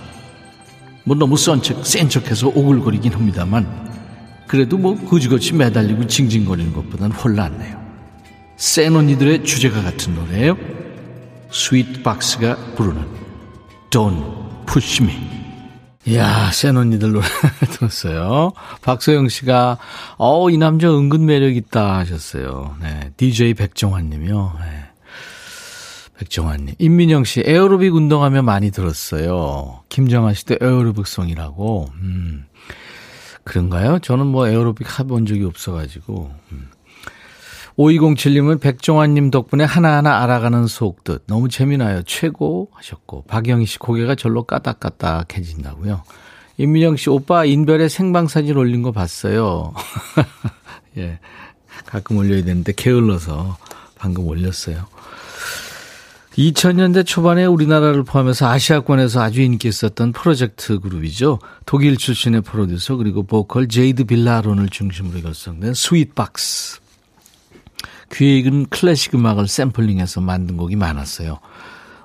뭐 1.04 1.16
너무 1.16 1.36
썬 1.36 1.62
척, 1.62 1.84
센 1.86 2.08
척해서 2.08 2.48
오글거리긴 2.48 3.12
합니다만 3.12 3.66
그래도 4.46 4.76
뭐 4.78 4.94
거지같이 5.06 5.54
매달리고 5.54 6.06
징징거리는 6.06 6.72
것보다는 6.72 7.16
훨 7.16 7.41
낫네요. 7.41 7.80
센 8.56 8.94
언니들의 8.94 9.44
주제가 9.44 9.82
같은 9.82 10.14
노래예요. 10.14 10.56
스윗박스가 11.50 12.74
부르는 12.76 13.06
Don't 13.90 14.66
Push 14.66 15.02
Me. 15.02 15.42
이야, 16.04 16.50
센 16.52 16.76
언니들 16.76 17.12
노래 17.12 17.26
들었어요. 17.70 18.52
박소영 18.82 19.28
씨가, 19.28 19.78
어, 20.18 20.50
이 20.50 20.58
남자 20.58 20.90
은근 20.90 21.24
매력 21.24 21.54
있다 21.54 21.98
하셨어요. 21.98 22.76
네. 22.80 23.10
DJ 23.16 23.54
백종환 23.54 24.10
님이요. 24.10 24.52
네. 24.60 24.81
백정환님. 26.22 26.74
임민영 26.78 27.24
씨, 27.24 27.42
에어로빅 27.44 27.94
운동하면 27.94 28.44
많이 28.44 28.70
들었어요. 28.70 29.82
김정아 29.88 30.34
씨도 30.34 30.56
에어로빅송이라고. 30.60 31.88
음, 31.94 32.46
그런가요? 33.44 33.98
저는 33.98 34.26
뭐 34.26 34.46
에어로빅 34.46 35.00
해본 35.00 35.26
적이 35.26 35.44
없어가지고. 35.44 36.32
음. 36.52 36.68
5207님은 37.76 38.60
백종환님 38.60 39.30
덕분에 39.30 39.64
하나하나 39.64 40.22
알아가는 40.22 40.66
속뜻. 40.66 41.24
너무 41.26 41.48
재미나요. 41.48 42.02
최고 42.02 42.68
하셨고. 42.72 43.24
박영희 43.26 43.66
씨 43.66 43.78
고개가 43.78 44.14
절로 44.14 44.44
까딱까딱해진다고요. 44.44 46.02
임민영 46.58 46.96
씨, 46.96 47.08
오빠 47.08 47.44
인별에 47.46 47.88
생방사진 47.88 48.56
올린 48.56 48.82
거 48.82 48.92
봤어요. 48.92 49.72
예. 50.98 51.18
가끔 51.86 52.18
올려야 52.18 52.44
되는데 52.44 52.72
게을러서 52.76 53.56
방금 53.96 54.26
올렸어요. 54.26 54.86
2000년대 56.36 57.04
초반에 57.04 57.44
우리나라를 57.44 58.04
포함해서 58.04 58.48
아시아권에서 58.48 59.20
아주 59.22 59.42
인기 59.42 59.68
있었던 59.68 60.12
프로젝트 60.12 60.78
그룹이죠. 60.78 61.38
독일 61.66 61.96
출신의 61.96 62.40
프로듀서 62.42 62.96
그리고 62.96 63.22
보컬 63.22 63.68
제이드 63.68 64.04
빌라론을 64.04 64.70
중심으로 64.70 65.20
결성된 65.20 65.74
스윗박스. 65.74 66.80
귀에 68.14 68.38
익은 68.38 68.66
클래식 68.66 69.14
음악을 69.14 69.46
샘플링해서 69.46 70.20
만든 70.20 70.56
곡이 70.56 70.76
많았어요. 70.76 71.38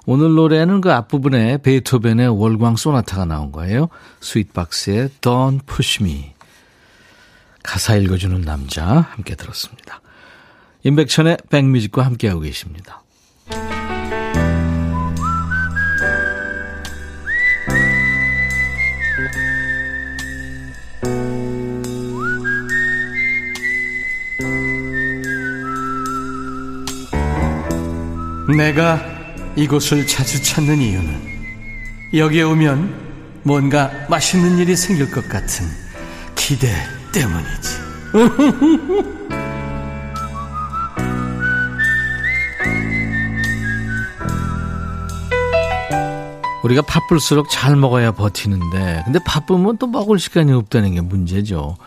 오늘 0.06 0.36
노래는 0.36 0.80
그 0.80 0.92
앞부분에 0.94 1.58
베이토벤의 1.58 2.30
월광 2.30 2.78
소나타가 2.78 3.26
나온 3.26 3.52
거예요. 3.52 3.90
스윗박스의 4.22 5.10
Don't 5.22 5.66
Push 5.66 6.04
Me. 6.04 6.34
가사 7.64 7.96
읽어주는 7.98 8.40
남자 8.42 8.86
함께 8.86 9.36
들었습니다. 9.36 10.02
임백천의 10.84 11.38
백뮤직과 11.50 12.06
함께하고 12.06 12.40
계십니다. 12.40 13.04
내가 28.56 29.02
이곳을 29.56 30.08
자주 30.08 30.42
찾는 30.42 30.80
이유는 30.80 31.28
여기에 32.14 32.44
오면 32.44 33.42
뭔가 33.44 33.92
맛있는 34.10 34.58
일이 34.58 34.76
생길 34.76 35.12
것 35.12 35.28
같은 35.28 35.66
기대 36.36 36.72
때문이지. 37.12 37.88
우리가 46.64 46.82
바쁠수록 46.82 47.50
잘 47.50 47.76
먹어야 47.76 48.12
버티는데, 48.12 49.04
근데 49.06 49.20
바쁘면 49.26 49.78
또 49.78 49.88
먹을 49.88 50.20
시간이 50.20 50.52
없다는 50.52 50.96
게 50.96 51.02
문제죠. 51.02 51.78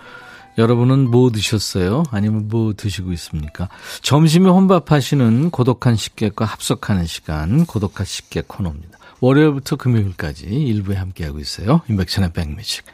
여러분은 0.60 1.10
뭐 1.10 1.30
드셨어요? 1.30 2.02
아니면 2.10 2.48
뭐 2.48 2.74
드시고 2.76 3.12
있습니까? 3.12 3.68
점심에 4.02 4.50
혼밥하시는 4.50 5.50
고독한 5.50 5.96
식객과 5.96 6.44
합석하는 6.44 7.06
시간, 7.06 7.64
고독한 7.64 8.04
식객 8.04 8.46
코너입니다. 8.46 8.98
월요일부터 9.20 9.76
금요일까지 9.76 10.44
일부에 10.44 10.96
함께하고 10.96 11.38
있어요. 11.38 11.80
인백천의 11.88 12.32
백뮤직. 12.34 12.84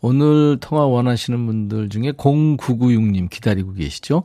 오늘 0.00 0.58
통화 0.60 0.84
원하시는 0.84 1.46
분들 1.46 1.90
중에 1.90 2.12
0996님 2.12 3.30
기다리고 3.30 3.72
계시죠? 3.74 4.24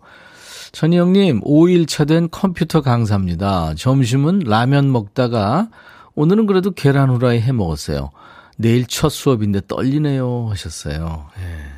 천희영님, 0.71 1.41
5일차 1.41 2.07
된 2.07 2.29
컴퓨터 2.31 2.81
강사입니다. 2.81 3.75
점심은 3.75 4.39
라면 4.39 4.91
먹다가 4.91 5.69
오늘은 6.15 6.47
그래도 6.47 6.71
계란 6.71 7.11
후라이 7.11 7.41
해 7.41 7.51
먹었어요. 7.51 8.09
내일 8.57 8.87
첫 8.87 9.09
수업인데 9.09 9.61
떨리네요 9.67 10.47
하셨어요. 10.49 11.27
예. 11.39 11.74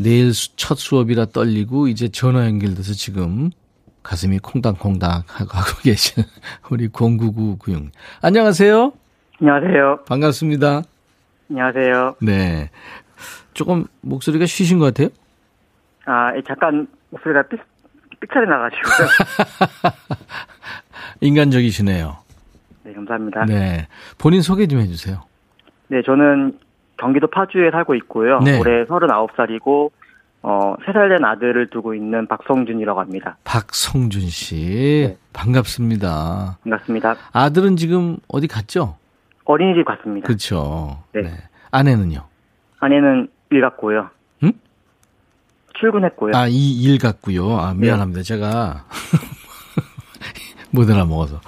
내일 0.00 0.30
첫 0.56 0.78
수업이라 0.78 1.26
떨리고 1.26 1.88
이제 1.88 2.08
전화 2.08 2.46
연결돼서 2.46 2.92
지금 2.92 3.50
가슴이 4.02 4.38
콩닥콩닥 4.38 5.24
하고 5.40 5.78
계신 5.82 6.22
우리 6.70 6.88
0999님. 6.88 7.90
안녕하세요. 8.22 8.92
안녕하세요. 9.40 10.04
반갑습니다. 10.06 10.82
안녕하세요. 11.50 12.16
네. 12.22 12.70
조금 13.54 13.86
목소리가 14.02 14.46
쉬신 14.46 14.78
것 14.78 14.86
같아요? 14.86 15.08
아, 16.04 16.30
잠깐 16.46 16.86
목소리가 17.10 17.42
삑, 17.48 17.60
삑사리 18.20 18.46
나가지고요. 18.46 19.08
인간적이시네요. 21.20 22.16
네, 22.84 22.92
감사합니다. 22.92 23.44
네. 23.46 23.88
본인 24.16 24.42
소개 24.42 24.66
좀 24.68 24.78
해주세요. 24.80 25.22
네, 25.88 26.02
저는 26.06 26.58
경기도 26.98 27.26
파주에 27.28 27.70
살고 27.70 27.94
있고요. 27.96 28.38
네. 28.40 28.58
올해 28.58 28.84
39살이고, 28.84 29.90
어, 30.48 30.74
3살 30.86 31.10
된 31.10 31.22
아들을 31.26 31.68
두고 31.68 31.94
있는 31.94 32.26
박성준이라고 32.26 32.98
합니다. 33.00 33.36
박성준 33.44 34.22
씨. 34.30 34.54
네. 35.06 35.16
반갑습니다. 35.34 36.56
반갑습니다. 36.64 37.16
아들은 37.32 37.76
지금 37.76 38.16
어디 38.28 38.46
갔죠? 38.46 38.96
어린이집 39.44 39.84
갔습니다. 39.84 40.26
그렇죠. 40.26 41.02
네. 41.12 41.36
아내는요? 41.70 42.24
아내는 42.80 43.28
일 43.50 43.60
갔고요. 43.60 44.08
응? 44.44 44.52
출근했고요. 45.78 46.32
아, 46.34 46.46
이일 46.48 46.98
같고요. 46.98 47.58
아, 47.58 47.74
미안합니다. 47.74 48.22
제가 48.22 48.86
못 50.72 50.88
알아먹어서. 50.88 51.42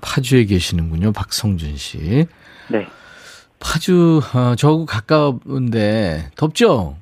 파주에 0.00 0.46
계시는군요. 0.46 1.12
박성준 1.12 1.76
씨. 1.76 2.26
네. 2.68 2.88
파주, 3.60 4.22
어, 4.34 4.56
저하고 4.56 4.86
가까운데, 4.86 6.30
덥죠? 6.34 6.96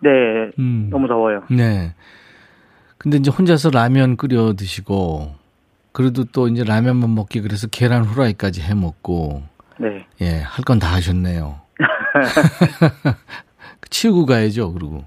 네, 0.00 0.10
음. 0.58 0.88
너무 0.90 1.08
더워요. 1.08 1.42
네. 1.50 1.94
근데 2.98 3.16
이제 3.18 3.30
혼자서 3.30 3.70
라면 3.70 4.16
끓여 4.16 4.52
드시고, 4.54 5.34
그래도 5.92 6.24
또 6.24 6.48
이제 6.48 6.64
라면만 6.64 7.14
먹기 7.14 7.40
그래서 7.40 7.66
계란 7.68 8.04
후라이까지 8.04 8.62
해 8.62 8.74
먹고, 8.74 9.42
네. 9.78 10.06
예, 10.20 10.40
할 10.42 10.64
건 10.64 10.78
다 10.78 10.92
하셨네요. 10.94 11.60
치우고 13.90 14.26
가야죠, 14.26 14.72
그리고. 14.72 15.04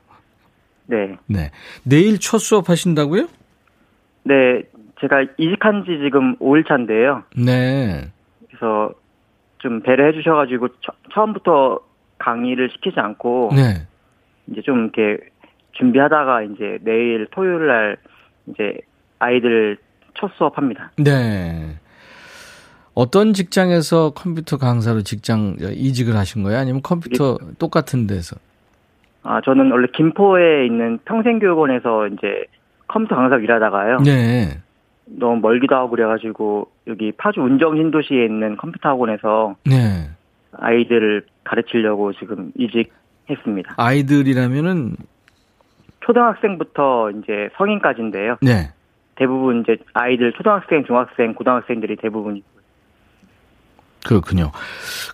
네. 0.87 1.15
네. 1.27 1.51
내일 1.83 2.19
첫 2.19 2.39
수업 2.39 2.69
하신다고요? 2.69 3.27
네, 4.23 4.63
제가 5.01 5.21
이직한 5.37 5.83
지 5.85 5.99
지금 6.03 6.35
5일 6.37 6.67
차인데요. 6.67 7.23
네. 7.37 8.11
그래서 8.47 8.91
좀 9.59 9.81
배려해 9.81 10.13
주셔가지고 10.13 10.69
처, 11.13 11.23
음부터 11.23 11.79
강의를 12.19 12.69
시키지 12.71 12.99
않고 12.99 13.51
네. 13.55 13.87
이제 14.47 14.61
좀 14.61 14.83
이렇게 14.83 15.17
준비하다가 15.73 16.43
이제 16.43 16.79
내일 16.81 17.27
토요일 17.31 17.67
날 17.67 17.97
이제 18.47 18.77
아이들 19.19 19.77
첫 20.15 20.31
수업합니다. 20.35 20.91
네. 20.97 21.77
어떤 22.93 23.33
직장에서 23.33 24.11
컴퓨터 24.11 24.57
강사로 24.57 25.01
직장 25.01 25.55
이직을 25.59 26.15
하신 26.15 26.43
거예요? 26.43 26.59
아니면 26.59 26.81
컴퓨터 26.83 27.37
똑같은 27.57 28.05
데서? 28.05 28.35
아 29.23 29.41
저는 29.41 29.71
원래 29.71 29.87
김포에 29.93 30.65
있는 30.65 30.99
평생교육원에서 31.05 32.07
이제 32.07 32.45
컴퓨터 32.87 33.15
강사로 33.15 33.41
일하다가요. 33.41 33.99
네. 33.99 34.59
너무 35.05 35.41
멀기도 35.41 35.75
하고 35.75 35.89
그래가지고 35.89 36.69
여기 36.87 37.11
파주 37.13 37.41
운정 37.41 37.75
신도시에 37.75 38.25
있는 38.25 38.57
컴퓨터 38.57 38.89
학원에서 38.89 39.55
네. 39.65 40.09
아이들을 40.57 41.25
가르치려고 41.43 42.13
지금 42.13 42.51
이직 42.57 42.91
했습니다. 43.29 43.73
아이들이라면은 43.77 44.95
초등학생부터 46.01 47.11
이제 47.11 47.49
성인까지인데요. 47.57 48.37
네. 48.41 48.71
대부분 49.15 49.61
이제 49.61 49.77
아이들 49.93 50.33
초등학생, 50.33 50.83
중학생, 50.85 51.33
고등학생들이 51.33 51.95
대부분 51.97 52.41
그렇군요. 54.05 54.51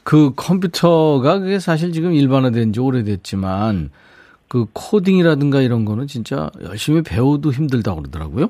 그 0.03 0.33
컴퓨터가 0.35 1.39
그게 1.39 1.59
사실 1.59 1.91
지금 1.91 2.13
일반화된 2.13 2.73
지 2.73 2.79
오래됐지만 2.79 3.91
그 4.47 4.65
코딩이라든가 4.73 5.61
이런 5.61 5.85
거는 5.85 6.07
진짜 6.07 6.49
열심히 6.63 7.03
배워도 7.03 7.51
힘들다고 7.51 8.01
그러더라고요. 8.01 8.47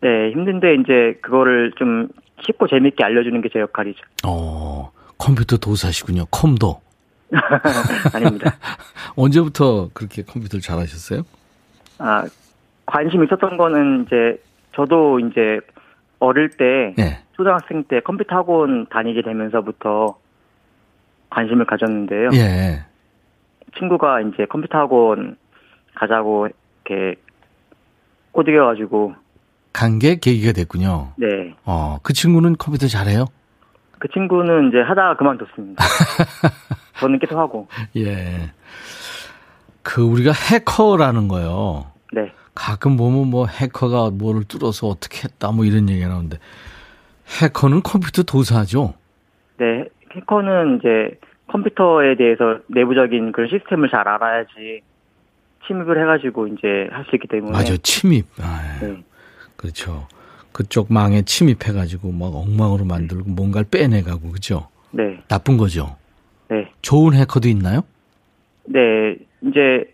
네, 0.00 0.30
힘든데 0.30 0.74
이제 0.76 1.18
그거를 1.22 1.72
좀 1.76 2.08
쉽고 2.46 2.68
재밌게 2.68 3.02
알려주는 3.02 3.40
게 3.42 3.48
제 3.52 3.58
역할이죠. 3.58 3.98
어, 4.24 4.92
컴퓨터 5.18 5.56
도사시군요. 5.56 6.26
컴도. 6.30 6.80
아닙니다. 8.14 8.52
언제부터 9.16 9.90
그렇게 9.92 10.22
컴퓨터를 10.22 10.60
잘하셨어요? 10.62 11.22
아, 11.98 12.24
관심 12.86 13.24
있었던 13.24 13.56
거는 13.56 14.04
이제 14.06 14.40
저도 14.74 15.20
이제 15.20 15.60
어릴 16.20 16.50
때 16.50 16.94
네. 16.96 17.22
초등학생 17.36 17.84
때 17.84 18.00
컴퓨터 18.00 18.36
학원 18.36 18.86
다니게 18.88 19.22
되면서부터 19.22 20.16
관심을 21.30 21.66
가졌는데요. 21.66 22.30
예. 22.34 22.84
친구가 23.78 24.22
이제 24.22 24.46
컴퓨터 24.46 24.78
학원 24.78 25.36
가자고 25.94 26.48
이렇게 26.86 27.20
꼬드겨가지고 28.32 29.14
간 29.72 29.98
게 29.98 30.16
계기가 30.16 30.52
됐군요. 30.52 31.12
네. 31.16 31.54
어, 31.64 31.98
그 32.02 32.12
친구는 32.12 32.56
컴퓨터 32.56 32.86
잘해요? 32.88 33.26
그 33.98 34.08
친구는 34.08 34.68
이제 34.68 34.78
하다가 34.80 35.16
그만뒀습니다. 35.16 35.84
저는 36.98 37.18
계속 37.18 37.38
하고. 37.38 37.68
예. 37.96 38.50
그 39.82 40.02
우리가 40.02 40.32
해커라는 40.32 41.28
거요. 41.28 41.86
네. 42.12 42.32
가끔 42.54 42.96
보면 42.96 43.28
뭐 43.28 43.46
해커가 43.46 44.10
뭐를 44.10 44.44
뚫어서 44.44 44.88
어떻게 44.88 45.22
했다 45.24 45.52
뭐 45.52 45.64
이런 45.64 45.88
얘기가 45.88 46.08
나오는데 46.08 46.38
해커는 47.40 47.82
컴퓨터 47.82 48.22
도사죠. 48.22 48.94
네. 49.58 49.84
해커는 50.14 50.78
이제 50.78 51.18
컴퓨터에 51.48 52.16
대해서 52.16 52.58
내부적인 52.68 53.32
그런 53.32 53.48
시스템을 53.48 53.88
잘 53.90 54.06
알아야지 54.08 54.80
침입을 55.66 56.00
해가지고 56.02 56.48
이제 56.48 56.88
할 56.90 57.04
수 57.08 57.16
있기 57.16 57.28
때문에. 57.28 57.52
맞아 57.52 57.76
침입. 57.82 58.26
아, 58.40 58.78
네. 58.80 59.02
그렇죠. 59.56 60.06
그쪽 60.52 60.92
망에 60.92 61.22
침입해가지고 61.22 62.10
막 62.12 62.34
엉망으로 62.34 62.84
만들고 62.84 63.30
뭔가를 63.30 63.68
빼내가고 63.70 64.32
그죠? 64.32 64.68
네. 64.90 65.22
나쁜 65.28 65.56
거죠. 65.56 65.96
네. 66.50 66.70
좋은 66.82 67.14
해커도 67.14 67.48
있나요? 67.48 67.82
네. 68.64 69.16
이제 69.42 69.84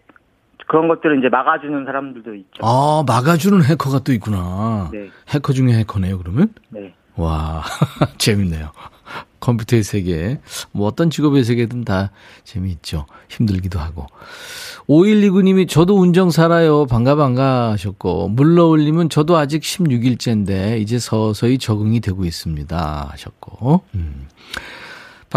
그런 0.66 0.88
것들을 0.88 1.18
이제 1.18 1.28
막아주는 1.28 1.84
사람들도 1.84 2.34
있죠. 2.34 2.62
아 2.62 3.04
막아주는 3.06 3.62
해커가 3.62 4.00
또 4.00 4.12
있구나. 4.12 4.90
네. 4.92 5.10
해커 5.28 5.52
중에 5.52 5.72
해커네요. 5.72 6.18
그러면 6.18 6.52
네. 6.70 6.94
와 7.16 7.62
재밌네요. 8.18 8.70
컴퓨터의 9.44 9.82
세계, 9.82 10.40
뭐 10.72 10.86
어떤 10.86 11.10
직업의 11.10 11.44
세계든 11.44 11.84
다 11.84 12.10
재미있죠. 12.44 13.04
힘들기도 13.28 13.78
하고. 13.78 14.06
5129님이 14.88 15.68
저도 15.68 15.98
운정 15.98 16.30
살아요. 16.30 16.86
반가 16.86 17.14
반가 17.14 17.72
하셨고, 17.72 18.30
물러올리면 18.30 19.10
저도 19.10 19.36
아직 19.36 19.62
16일째인데, 19.62 20.80
이제 20.80 20.98
서서히 20.98 21.58
적응이 21.58 22.00
되고 22.00 22.24
있습니다. 22.24 23.08
하셨고, 23.10 23.82
음. 23.94 24.28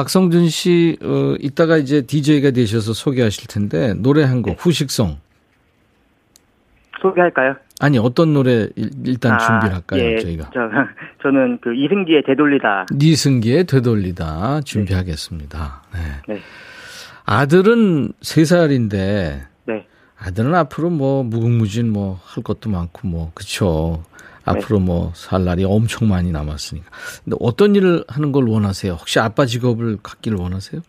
박성준 0.01 0.47
씨, 0.49 0.95
어, 1.01 1.33
이따가 1.39 1.75
이제 1.77 2.03
DJ가 2.03 2.51
되셔서 2.51 2.93
소개하실 2.93 3.47
텐데, 3.47 3.95
노래 3.95 4.21
한 4.23 4.43
곡, 4.43 4.55
후식송. 4.63 5.17
소개할까요? 7.01 7.55
아니, 7.79 7.97
어떤 7.97 8.31
노래 8.31 8.67
일- 8.75 8.91
일단 9.05 9.33
아, 9.33 9.37
준비를 9.39 9.73
할까요, 9.73 10.03
예, 10.03 10.19
저희가? 10.19 10.51
저, 10.53 10.59
저는 11.23 11.57
그 11.63 11.73
이승기의 11.73 12.21
되돌리다. 12.27 12.85
니승기의 12.91 13.63
되돌리다 13.63 14.61
준비하겠습니다. 14.61 15.81
네. 15.95 15.99
네. 16.35 16.41
아들은 17.25 18.11
3살인데, 18.21 19.45
네. 19.65 19.87
아들은 20.19 20.53
앞으로 20.53 20.91
뭐 20.91 21.23
무궁무진 21.23 21.91
뭐 21.91 22.19
할 22.23 22.43
것도 22.43 22.69
많고 22.69 23.07
뭐, 23.07 23.31
그쵸. 23.33 24.03
앞으로 24.47 24.79
뭐 24.79 25.11
살 25.13 25.45
날이 25.45 25.63
엄청 25.65 26.07
많이 26.09 26.31
남았으니까. 26.31 26.89
근데 27.23 27.37
어떤 27.39 27.75
일을 27.75 28.03
하는 28.07 28.31
걸 28.31 28.47
원하세요? 28.47 28.93
혹시 28.93 29.19
아빠 29.19 29.45
직업을 29.45 29.97
갖기를 30.01 30.37
원하세요? 30.39 30.81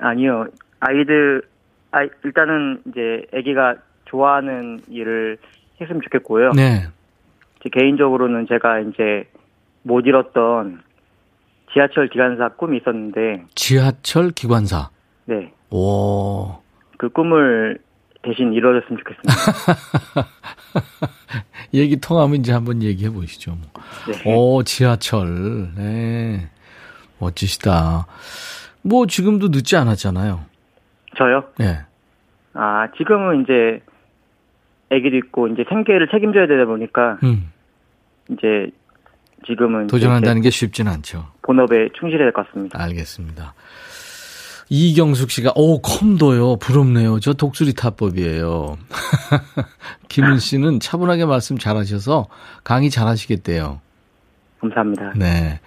아니요. 0.00 0.46
아이들, 0.80 1.42
아 1.90 2.02
일단은 2.24 2.82
이제 2.88 3.26
아기가 3.34 3.76
좋아하는 4.06 4.80
일을 4.88 5.38
했으면 5.80 6.00
좋겠고요. 6.02 6.52
네. 6.52 6.86
제 7.62 7.68
개인적으로는 7.72 8.46
제가 8.48 8.80
이제 8.80 9.28
못 9.82 10.06
이뤘던 10.06 10.82
지하철 11.72 12.08
기관사 12.08 12.48
꿈이 12.50 12.78
있었는데, 12.78 13.44
지하철 13.54 14.30
기관사. 14.30 14.90
네. 15.26 15.52
오. 15.70 16.56
그 16.96 17.08
꿈을 17.10 17.78
대신 18.28 18.52
이뤄졌으면 18.52 18.98
좋겠습니다. 18.98 20.28
얘기 21.74 21.96
통하면 22.00 22.36
이제 22.40 22.52
한번 22.52 22.82
얘기해 22.82 23.10
보시죠. 23.10 23.52
뭐. 23.52 23.60
네. 24.12 24.34
오, 24.34 24.62
지하철. 24.62 25.70
네. 25.76 26.48
멋지시다. 27.18 28.06
뭐 28.82 29.06
지금도 29.06 29.48
늦지 29.48 29.76
않았잖아요. 29.76 30.44
저요? 31.16 31.44
네. 31.58 31.80
아, 32.54 32.88
지금은 32.96 33.42
이제 33.42 33.82
아기도 34.90 35.16
있고 35.16 35.48
이제 35.48 35.64
생계를 35.68 36.08
책임져야 36.10 36.46
되다 36.46 36.64
보니까 36.64 37.18
음. 37.22 37.50
이제 38.30 38.70
지금은 39.46 39.86
도전한다는 39.88 40.42
게 40.42 40.50
쉽진 40.50 40.88
않죠. 40.88 41.26
본업에 41.42 41.88
충실해야 41.98 42.26
될 42.26 42.32
것 42.32 42.46
같습니다. 42.48 42.80
알겠습니다. 42.82 43.54
이경숙 44.70 45.30
씨가, 45.30 45.52
오, 45.56 45.80
컴도요. 45.80 46.56
부럽네요. 46.56 47.20
저 47.20 47.32
독수리 47.32 47.74
타법이에요. 47.74 48.76
김은 50.08 50.38
씨는 50.38 50.80
차분하게 50.80 51.24
말씀 51.24 51.56
잘하셔서 51.56 52.26
강의 52.64 52.90
잘하시겠대요. 52.90 53.80
감사합니다. 54.60 55.12
네. 55.16 55.60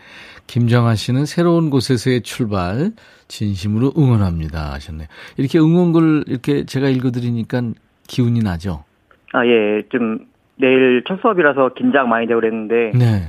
김정아 0.48 0.96
씨는 0.96 1.26
새로운 1.26 1.70
곳에서의 1.70 2.22
출발, 2.22 2.92
진심으로 3.28 3.94
응원합니다. 3.98 4.74
하셨네요. 4.74 5.08
이렇게 5.38 5.58
응원글 5.60 6.26
이렇게 6.28 6.66
제가 6.66 6.90
읽어드리니까 6.90 7.62
기운이 8.08 8.42
나죠? 8.42 8.84
아, 9.34 9.46
예. 9.46 9.82
좀 9.90 10.20
내일 10.58 11.04
첫 11.08 11.20
수업이라서 11.22 11.74
긴장 11.76 12.10
많이 12.10 12.28
되고 12.28 12.40
그랬는데 12.40 12.92
네. 12.98 13.28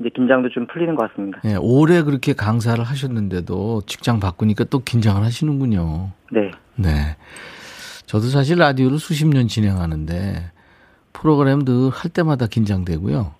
이제 0.00 0.10
긴장도 0.14 0.48
좀 0.50 0.66
풀리는 0.66 0.94
것 0.94 1.08
같습니다. 1.10 1.40
네. 1.44 1.56
오래 1.56 2.02
그렇게 2.02 2.32
강사를 2.32 2.82
하셨는데도 2.82 3.82
직장 3.86 4.20
바꾸니까 4.20 4.64
또 4.64 4.80
긴장을 4.80 5.22
하시는군요. 5.22 6.10
네. 6.32 6.50
네. 6.76 7.16
저도 8.06 8.28
사실 8.28 8.58
라디오를 8.58 8.98
수십 8.98 9.26
년 9.26 9.48
진행하는데 9.48 10.50
프로그램 11.12 11.60
늘할 11.60 12.10
때마다 12.12 12.46
긴장되고요. 12.46 13.34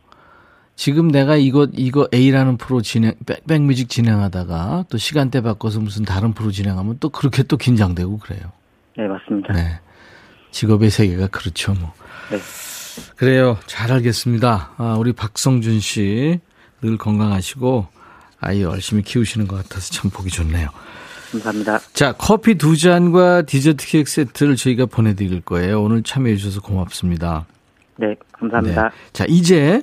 지금 0.76 1.08
내가 1.08 1.36
이거 1.36 1.68
이거 1.72 2.08
A라는 2.12 2.56
프로 2.56 2.80
진행 2.80 3.14
백, 3.26 3.46
백뮤직 3.46 3.88
진행하다가 3.88 4.86
또 4.88 4.98
시간대 4.98 5.40
바꿔서 5.40 5.80
무슨 5.80 6.04
다른 6.04 6.32
프로 6.32 6.50
진행하면 6.50 6.96
또 6.98 7.10
그렇게 7.10 7.42
또 7.42 7.56
긴장되고 7.56 8.18
그래요. 8.18 8.42
네, 8.96 9.06
맞습니다. 9.06 9.52
네. 9.52 9.80
직업의 10.50 10.90
세계가 10.90 11.28
그렇죠, 11.28 11.74
뭐. 11.74 11.92
네. 12.30 12.38
그래요. 13.16 13.58
잘 13.66 13.92
알겠습니다. 13.92 14.72
아, 14.76 14.96
우리 14.98 15.12
박성준 15.12 15.80
씨 15.80 16.40
늘 16.84 16.98
건강하시고 16.98 17.86
아이 18.40 18.62
열심히 18.62 19.02
키우시는 19.02 19.48
것 19.48 19.56
같아서 19.56 19.90
참 19.92 20.10
보기 20.10 20.28
좋네요. 20.28 20.68
감사합니다. 21.32 21.78
자, 21.94 22.12
커피 22.12 22.56
두 22.56 22.76
잔과 22.76 23.42
디저트 23.42 23.86
케이크 23.86 24.10
세트를 24.10 24.56
저희가 24.56 24.86
보내드릴 24.86 25.40
거예요. 25.40 25.82
오늘 25.82 26.02
참여해 26.02 26.36
주셔서 26.36 26.60
고맙습니다. 26.60 27.46
네, 27.96 28.14
감사합니다. 28.32 28.82
네. 28.82 28.88
자, 29.12 29.24
이제 29.28 29.82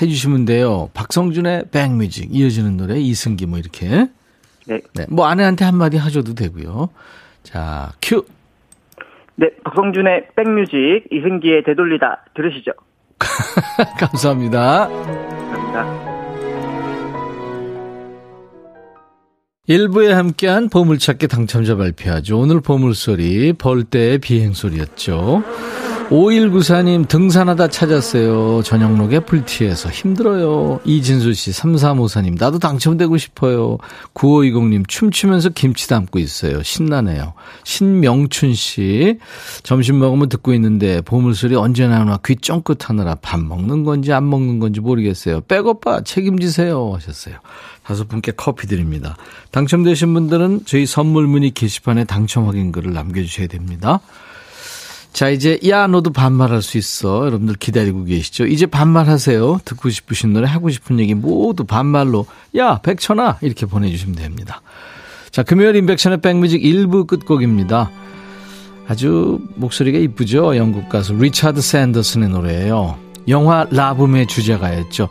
해주시면 0.00 0.44
돼요. 0.44 0.90
박성준의 0.94 1.70
백뮤직 1.72 2.28
이어지는 2.34 2.76
노래 2.76 2.98
이승기 2.98 3.46
뭐 3.46 3.58
이렇게. 3.58 4.08
네. 4.66 4.80
네. 4.94 5.06
뭐 5.08 5.26
아내한테 5.26 5.64
한마디 5.64 5.96
하셔도 5.96 6.34
되고요. 6.34 6.90
자, 7.42 7.92
큐. 8.00 8.24
네, 9.36 9.48
박성준의 9.64 10.28
백뮤직 10.36 11.06
이승기의 11.10 11.64
되돌리다 11.64 12.26
들으시죠. 12.34 12.72
감사합니다. 13.98 14.88
감사합니다. 14.88 16.11
일부에 19.72 20.12
함께한 20.12 20.68
보물찾기 20.68 21.28
당첨자 21.28 21.76
발표하죠. 21.76 22.38
오늘 22.38 22.60
보물소리 22.60 23.54
벌떼의 23.54 24.18
비행소리였죠. 24.18 25.42
5194님 26.10 27.08
등산하다 27.08 27.68
찾았어요. 27.68 28.62
저녁록에 28.64 29.20
불티에서 29.20 29.88
힘들어요. 29.88 30.80
이진수 30.84 31.32
씨 31.32 31.52
3354님 31.52 32.38
나도 32.38 32.58
당첨되고 32.58 33.16
싶어요. 33.16 33.78
9520님 34.12 34.86
춤추면서 34.86 35.48
김치 35.50 35.88
담고 35.88 36.18
있어요. 36.18 36.62
신나네요. 36.62 37.32
신명춘 37.64 38.52
씨 38.52 39.20
점심 39.62 40.00
먹으면 40.00 40.28
듣고 40.28 40.52
있는데 40.52 41.00
보물소리 41.00 41.54
언제 41.54 41.88
나오나 41.88 42.18
귀 42.26 42.36
쫑긋 42.36 42.90
하느라 42.90 43.14
밥 43.14 43.40
먹는 43.40 43.84
건지 43.84 44.12
안 44.12 44.28
먹는 44.28 44.58
건지 44.58 44.80
모르겠어요. 44.80 45.40
백오빠 45.42 46.02
책임지세요 46.02 46.92
하셨어요. 46.92 47.36
다섯 47.84 48.08
분께 48.08 48.32
커피 48.32 48.66
드립니다. 48.66 49.16
당첨되신 49.50 50.14
분들은 50.14 50.62
저희 50.66 50.86
선물 50.86 51.26
문의 51.26 51.50
게시판에 51.50 52.04
당첨 52.04 52.46
확인글을 52.46 52.92
남겨주셔야 52.92 53.48
됩니다. 53.48 54.00
자, 55.12 55.28
이제, 55.28 55.58
야, 55.68 55.86
너도 55.86 56.10
반말할 56.10 56.62
수 56.62 56.78
있어. 56.78 57.26
여러분들 57.26 57.56
기다리고 57.56 58.04
계시죠? 58.04 58.46
이제 58.46 58.64
반말하세요. 58.64 59.60
듣고 59.64 59.90
싶으신 59.90 60.32
노래, 60.32 60.48
하고 60.48 60.70
싶은 60.70 60.98
얘기 61.00 61.14
모두 61.14 61.64
반말로, 61.64 62.26
야, 62.56 62.78
백천아! 62.78 63.38
이렇게 63.42 63.66
보내주시면 63.66 64.16
됩니다. 64.16 64.62
자, 65.30 65.42
금요일 65.42 65.76
임백천의 65.76 66.22
백뮤직 66.22 66.62
1부 66.62 67.06
끝곡입니다. 67.06 67.90
아주 68.88 69.40
목소리가 69.56 69.98
이쁘죠? 69.98 70.56
영국 70.56 70.88
가수 70.88 71.14
리차드 71.14 71.60
샌더슨의 71.60 72.30
노래예요. 72.30 72.98
영화 73.28 73.66
라붐의 73.70 74.26
주제가였죠. 74.26 75.08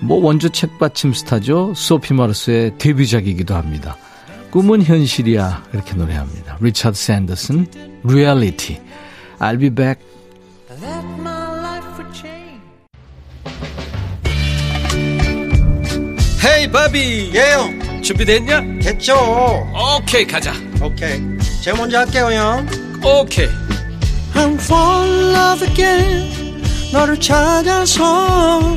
뭐 0.00 0.22
원조 0.22 0.48
책받침 0.48 1.12
스타죠. 1.12 1.72
소피 1.74 2.14
마르소의 2.14 2.78
데뷔작이기도 2.78 3.54
합니다. 3.54 3.96
꿈은 4.50 4.82
현실이야. 4.82 5.64
이렇게 5.72 5.94
노래합니다. 5.94 6.56
리차드 6.60 6.96
샌더슨, 6.96 7.66
리얼리티. 8.04 8.80
I'll 9.38 9.60
be 9.60 9.70
back. 9.70 10.02
헤이 16.44 16.70
바비 16.70 17.32
예영 17.34 18.02
준비됐냐? 18.02 18.60
됐죠 18.80 19.14
오케이 19.98 20.24
가자 20.24 20.52
오케이 20.80 21.20
제가 21.62 21.76
먼저 21.76 21.98
할게요 21.98 22.30
형 22.32 22.66
오케이 23.04 23.48
I'm 24.34 24.54
fall 24.54 25.08
in 25.08 25.34
love 25.34 25.68
again 25.68 26.62
너를 26.92 27.18
찾아서 27.18 28.76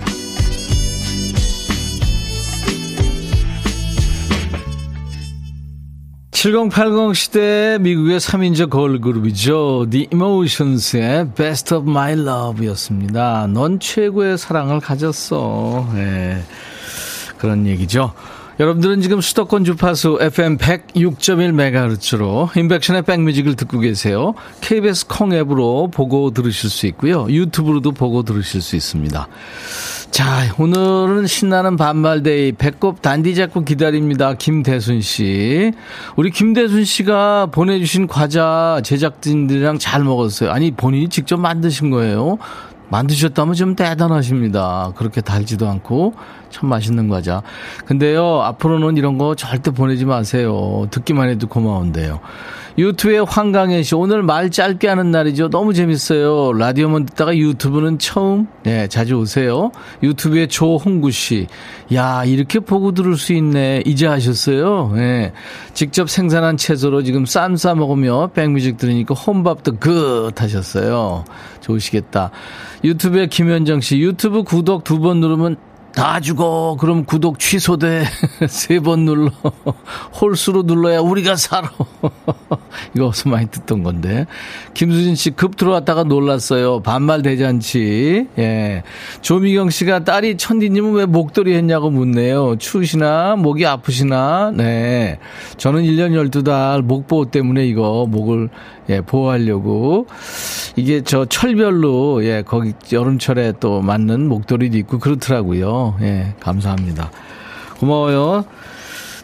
7080 6.41 7.15
시대 7.15 7.77
미국의 7.81 8.19
3인조 8.19 8.71
걸그룹이죠. 8.71 9.85
The 9.91 10.07
Emotions의 10.11 11.33
Best 11.35 11.71
of 11.71 11.87
My 11.87 12.13
Love였습니다. 12.13 13.45
넌 13.45 13.79
최고의 13.79 14.39
사랑을 14.39 14.79
가졌어. 14.79 15.87
네. 15.93 16.43
그런 17.37 17.67
얘기죠. 17.67 18.13
여러분들은 18.61 19.01
지금 19.01 19.21
수도권 19.21 19.65
주파수 19.65 20.19
FM 20.21 20.57
106.1MHz로 20.57 22.55
인백션의 22.55 23.01
백뮤직을 23.01 23.55
듣고 23.55 23.79
계세요. 23.79 24.35
KBS 24.61 25.07
콩 25.07 25.33
앱으로 25.33 25.89
보고 25.91 26.29
들으실 26.29 26.69
수 26.69 26.85
있고요. 26.85 27.25
유튜브로도 27.27 27.93
보고 27.93 28.21
들으실 28.21 28.61
수 28.61 28.75
있습니다. 28.75 29.27
자, 30.11 30.53
오늘은 30.59 31.25
신나는 31.25 31.75
반말데이 31.75 32.51
배꼽 32.51 33.01
단디 33.01 33.33
잡고 33.33 33.63
기다립니다. 33.63 34.35
김대순 34.35 35.01
씨. 35.01 35.71
우리 36.15 36.29
김대순 36.29 36.83
씨가 36.83 37.47
보내주신 37.47 38.05
과자 38.05 38.79
제작진들이랑 38.83 39.79
잘 39.79 40.03
먹었어요. 40.03 40.51
아니, 40.51 40.69
본인이 40.69 41.09
직접 41.09 41.39
만드신 41.39 41.89
거예요. 41.89 42.37
만드셨다면 42.91 43.55
좀 43.55 43.75
대단하십니다. 43.75 44.91
그렇게 44.95 45.21
달지도 45.21 45.67
않고 45.67 46.13
참 46.49 46.69
맛있는 46.69 47.07
과자. 47.07 47.41
근데요, 47.85 48.41
앞으로는 48.41 48.97
이런 48.97 49.17
거 49.17 49.33
절대 49.35 49.71
보내지 49.71 50.05
마세요. 50.05 50.87
듣기만 50.91 51.29
해도 51.29 51.47
고마운데요. 51.47 52.19
유튜브에 52.77 53.19
황강현 53.19 53.83
씨, 53.83 53.95
오늘 53.95 54.23
말 54.23 54.49
짧게 54.49 54.87
하는 54.87 55.11
날이죠. 55.11 55.49
너무 55.49 55.73
재밌어요. 55.73 56.53
라디오만 56.53 57.05
듣다가 57.05 57.35
유튜브는 57.35 57.99
처음, 57.99 58.47
네, 58.63 58.87
자주 58.87 59.15
오세요. 59.15 59.71
유튜브에 60.01 60.47
조홍구 60.47 61.11
씨, 61.11 61.47
야, 61.93 62.23
이렇게 62.25 62.59
보고 62.59 62.93
들을 62.93 63.17
수 63.17 63.33
있네. 63.33 63.83
이제 63.85 64.07
하셨어요. 64.07 64.91
네. 64.95 65.33
직접 65.73 66.09
생산한 66.09 66.57
채소로 66.57 67.03
지금 67.03 67.25
쌈 67.25 67.55
싸 67.55 67.75
먹으며 67.75 68.29
백뮤직 68.33 68.77
들으니까 68.77 69.13
혼밥도 69.13 69.77
good 69.77 70.31
하셨어요. 70.41 71.25
좋으시겠다. 71.59 72.31
유튜브에 72.83 73.27
김현정 73.27 73.81
씨, 73.81 73.99
유튜브 73.99 74.43
구독 74.43 74.83
두 74.83 75.01
번 75.01 75.19
누르면 75.19 75.57
다 75.93 76.19
죽어. 76.21 76.77
그럼 76.79 77.03
구독 77.05 77.37
취소돼. 77.37 78.05
세 78.47 78.79
번 78.79 79.05
눌러. 79.05 79.29
홀수로 80.19 80.63
눌러야 80.63 80.99
우리가 80.99 81.35
살아. 81.35 81.69
이거 82.95 83.07
어서 83.07 83.29
많이 83.29 83.47
듣던 83.51 83.83
건데. 83.83 84.25
김수진 84.73 85.15
씨 85.15 85.31
급 85.31 85.57
들어왔다가 85.57 86.03
놀랐어요. 86.03 86.79
반말 86.81 87.21
대잔치. 87.21 88.27
예. 88.39 88.83
조미경 89.21 89.69
씨가 89.69 90.03
딸이 90.05 90.37
천디님은 90.37 90.93
왜 90.93 91.05
목도리 91.05 91.53
했냐고 91.55 91.89
묻네요. 91.89 92.55
추우시나? 92.57 93.35
목이 93.35 93.65
아프시나? 93.65 94.51
네. 94.55 95.19
저는 95.57 95.83
1년 95.83 96.11
12달 96.29 96.81
목보호 96.83 97.25
때문에 97.31 97.65
이거 97.67 98.05
목을 98.09 98.49
예, 98.91 99.01
보호하려고. 99.01 100.07
이게 100.75 101.01
저 101.03 101.25
철별로, 101.25 102.23
예, 102.23 102.43
거기 102.45 102.73
여름철에 102.91 103.53
또 103.59 103.81
맞는 103.81 104.27
목도리도 104.27 104.77
있고 104.79 104.99
그렇더라고요. 104.99 105.95
예, 106.01 106.33
감사합니다. 106.39 107.11
고마워요. 107.79 108.45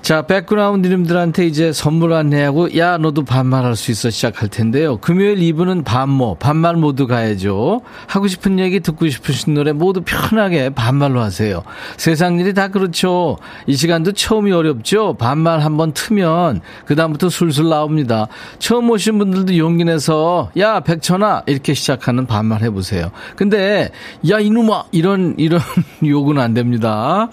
자, 0.07 0.21
백그라운드 0.21 0.87
님들한테 0.87 1.45
이제 1.45 1.73
선물 1.73 2.13
안내하고, 2.13 2.77
야, 2.77 2.97
너도 2.97 3.25
반말할 3.25 3.75
수 3.75 3.91
있어 3.91 4.09
시작할 4.09 4.47
텐데요. 4.47 4.95
금요일 5.01 5.35
2부는 5.39 5.83
반모, 5.83 6.35
반말 6.35 6.77
모드 6.77 7.07
가야죠. 7.07 7.81
하고 8.07 8.27
싶은 8.29 8.57
얘기, 8.57 8.79
듣고 8.79 9.09
싶으신 9.09 9.53
노래 9.53 9.73
모두 9.73 10.01
편하게 10.05 10.69
반말로 10.69 11.19
하세요. 11.19 11.61
세상 11.97 12.39
일이 12.39 12.53
다 12.53 12.69
그렇죠. 12.69 13.37
이 13.65 13.75
시간도 13.75 14.13
처음이 14.13 14.49
어렵죠. 14.53 15.15
반말 15.15 15.59
한번 15.59 15.91
트면, 15.91 16.61
그다음부터 16.85 17.27
술술 17.27 17.67
나옵니다. 17.67 18.29
처음 18.59 18.89
오신 18.89 19.17
분들도 19.17 19.57
용기 19.57 19.83
내서, 19.83 20.51
야, 20.57 20.79
백천아, 20.79 21.43
이렇게 21.47 21.73
시작하는 21.73 22.25
반말 22.25 22.61
해보세요. 22.61 23.11
근데, 23.35 23.91
야, 24.29 24.39
이놈아! 24.39 24.85
이런, 24.93 25.35
이런 25.37 25.59
욕은 26.01 26.39
안 26.39 26.53
됩니다. 26.53 27.27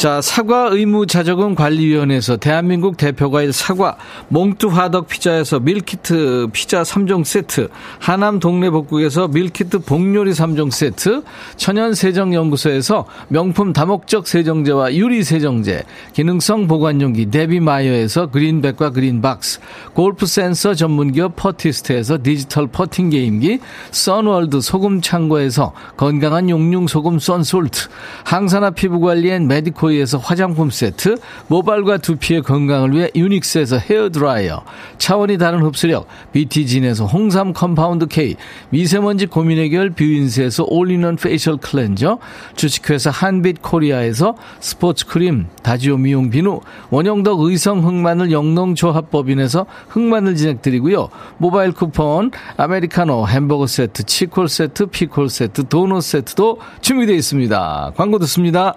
자, 0.00 0.22
사과 0.22 0.68
의무 0.72 1.06
자조금 1.06 1.54
관리위원회에서 1.54 2.38
대한민국 2.38 2.96
대표과일 2.96 3.52
사과, 3.52 3.98
몽뚜 4.28 4.68
화덕 4.68 5.08
피자에서 5.08 5.60
밀키트 5.60 6.46
피자 6.54 6.80
3종 6.80 7.22
세트, 7.22 7.68
하남 7.98 8.38
동네 8.38 8.70
복국에서 8.70 9.28
밀키트 9.28 9.80
복요리 9.80 10.30
3종 10.30 10.70
세트, 10.70 11.22
천연 11.56 11.92
세정 11.92 12.32
연구소에서 12.32 13.04
명품 13.28 13.74
다목적 13.74 14.26
세정제와 14.26 14.94
유리 14.94 15.22
세정제, 15.22 15.82
기능성 16.14 16.66
보관용기 16.66 17.30
데비마이어에서 17.30 18.30
그린백과 18.30 18.92
그린박스, 18.92 19.60
골프 19.92 20.24
센서 20.24 20.72
전문기업 20.72 21.36
퍼티스트에서 21.36 22.22
디지털 22.22 22.68
퍼팅 22.68 23.10
게임기, 23.10 23.58
선월드 23.90 24.62
소금 24.62 25.02
창고에서 25.02 25.74
건강한 25.98 26.48
용융 26.48 26.86
소금 26.86 27.18
썬솔트, 27.18 27.90
항산화 28.24 28.70
피부 28.70 29.00
관리엔 29.00 29.46
메디코 29.46 29.89
코이에서 29.90 30.18
화장품 30.18 30.70
세트, 30.70 31.16
모발과 31.48 31.98
두피의 31.98 32.42
건강을 32.42 32.94
위해 32.94 33.10
유닉스에서 33.14 33.78
헤어드라이어, 33.78 34.62
차원이 34.98 35.38
다른 35.38 35.62
흡수력, 35.62 36.06
BT진에서 36.32 37.06
홍삼 37.06 37.52
compound 37.52 38.06
K, 38.06 38.36
미세먼지 38.70 39.26
고민 39.26 39.58
해결 39.58 39.90
뷰인스에서 39.90 40.64
all-in-one 40.68 41.16
facial 41.16 41.56
cleanser, 41.56 42.18
주식회사 42.54 43.10
한빛 43.10 43.62
코리아에서 43.62 44.34
스포츠 44.60 45.06
크림, 45.06 45.46
다지오 45.62 45.96
미용 45.96 46.30
비누, 46.30 46.60
원형덕 46.90 47.40
의성 47.40 47.86
흑마늘 47.86 48.30
영농조합법인에서 48.32 49.66
흑마늘 49.88 50.36
진액 50.36 50.63
드리고요. 50.63 51.08
모바일 51.38 51.72
쿠폰, 51.72 52.30
아메리카노, 52.56 53.26
햄버거 53.26 53.66
세트, 53.66 54.04
치콜 54.04 54.48
세트, 54.48 54.86
피콜 54.86 55.28
세트, 55.28 55.68
도넛 55.68 56.02
세트도 56.02 56.58
준비되어 56.80 57.16
있습니다. 57.16 57.92
광고 57.96 58.18
듣습니다. 58.18 58.76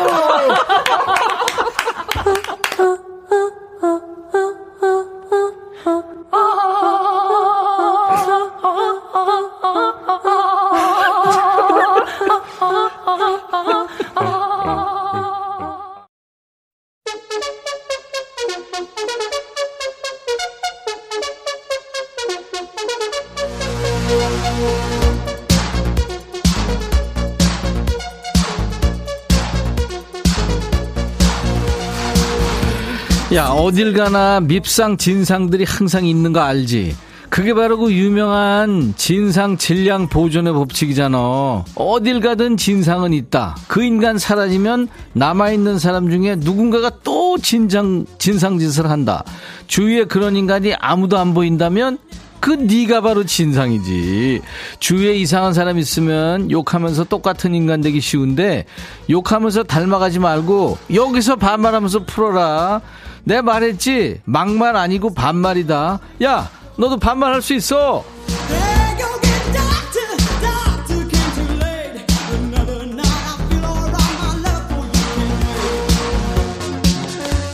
어딜 33.71 33.93
가나 33.93 34.41
밉상 34.41 34.97
진상들이 34.97 35.63
항상 35.63 36.05
있는 36.05 36.33
거 36.33 36.41
알지? 36.41 36.93
그게 37.29 37.53
바로 37.53 37.77
그 37.77 37.93
유명한 37.93 38.93
진상 38.97 39.55
질량 39.55 40.09
보존의 40.09 40.51
법칙이잖아. 40.51 41.63
어딜 41.75 42.19
가든 42.19 42.57
진상은 42.57 43.13
있다. 43.13 43.55
그 43.69 43.81
인간 43.81 44.17
사라지면 44.17 44.89
남아있는 45.13 45.79
사람 45.79 46.09
중에 46.09 46.35
누군가가 46.35 46.91
또 47.05 47.37
진상, 47.37 48.05
진상짓을 48.17 48.89
한다. 48.89 49.23
주위에 49.67 50.03
그런 50.03 50.35
인간이 50.35 50.73
아무도 50.73 51.17
안 51.17 51.33
보인다면 51.33 51.97
그 52.41 52.49
네가 52.49 52.99
바로 52.99 53.23
진상이지. 53.23 54.41
주위에 54.79 55.15
이상한 55.15 55.53
사람 55.53 55.77
있으면 55.77 56.51
욕하면서 56.51 57.05
똑같은 57.05 57.55
인간 57.55 57.79
되기 57.79 58.01
쉬운데 58.01 58.65
욕하면서 59.09 59.63
닮아가지 59.63 60.19
말고 60.19 60.77
여기서 60.93 61.37
반말하면서 61.37 62.03
풀어라. 62.03 62.81
내 63.23 63.41
말했지? 63.41 64.21
막말 64.25 64.75
아니고 64.75 65.13
반말이다. 65.13 65.99
야 66.23 66.49
너도 66.77 66.97
반말할 66.97 67.41
수 67.41 67.53
있어. 67.53 68.03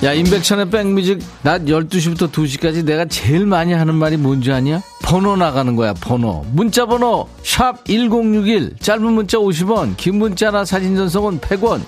야 0.04 0.14
임백천의 0.14 0.70
백뮤직 0.70 1.20
낮 1.42 1.64
12시부터 1.64 2.32
2시까지 2.32 2.86
내가 2.86 3.06
제일 3.06 3.48
많이 3.48 3.74
하는 3.74 3.96
말이 3.96 4.16
뭔지 4.16 4.52
아냐? 4.52 4.80
번호 5.02 5.36
나가는 5.36 5.76
거야 5.76 5.94
번호. 5.94 6.46
문자 6.52 6.86
번호 6.86 7.28
샵 7.44 7.84
1061 7.84 8.76
짧은 8.80 9.02
문자 9.12 9.38
50원 9.40 9.98
긴 9.98 10.20
문자나 10.20 10.66
사진 10.66 10.96
전송은 10.96 11.40
100원. 11.40 11.82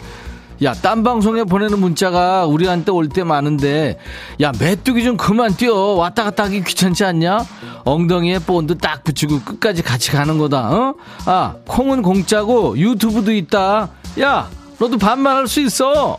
야, 0.61 0.73
딴 0.73 1.03
방송에 1.03 1.43
보내는 1.45 1.79
문자가 1.79 2.45
우리한테 2.45 2.91
올 2.91 3.07
때 3.07 3.23
많은데, 3.23 3.97
야, 4.41 4.51
메뚜기 4.59 5.03
좀 5.03 5.15
그만 5.15 5.55
뛰어. 5.55 5.73
왔다 5.73 6.23
갔다 6.25 6.43
하기 6.43 6.63
귀찮지 6.63 7.05
않냐? 7.05 7.45
엉덩이에 7.85 8.39
본드 8.39 8.77
딱 8.77 9.03
붙이고 9.03 9.39
끝까지 9.41 9.81
같이 9.81 10.11
가는 10.11 10.37
거다, 10.37 10.69
어? 10.69 10.95
아, 11.25 11.55
콩은 11.65 12.01
공짜고 12.01 12.77
유튜브도 12.77 13.31
있다. 13.33 13.89
야, 14.19 14.49
너도 14.79 14.97
반말할 14.97 15.47
수 15.47 15.61
있어. 15.61 16.17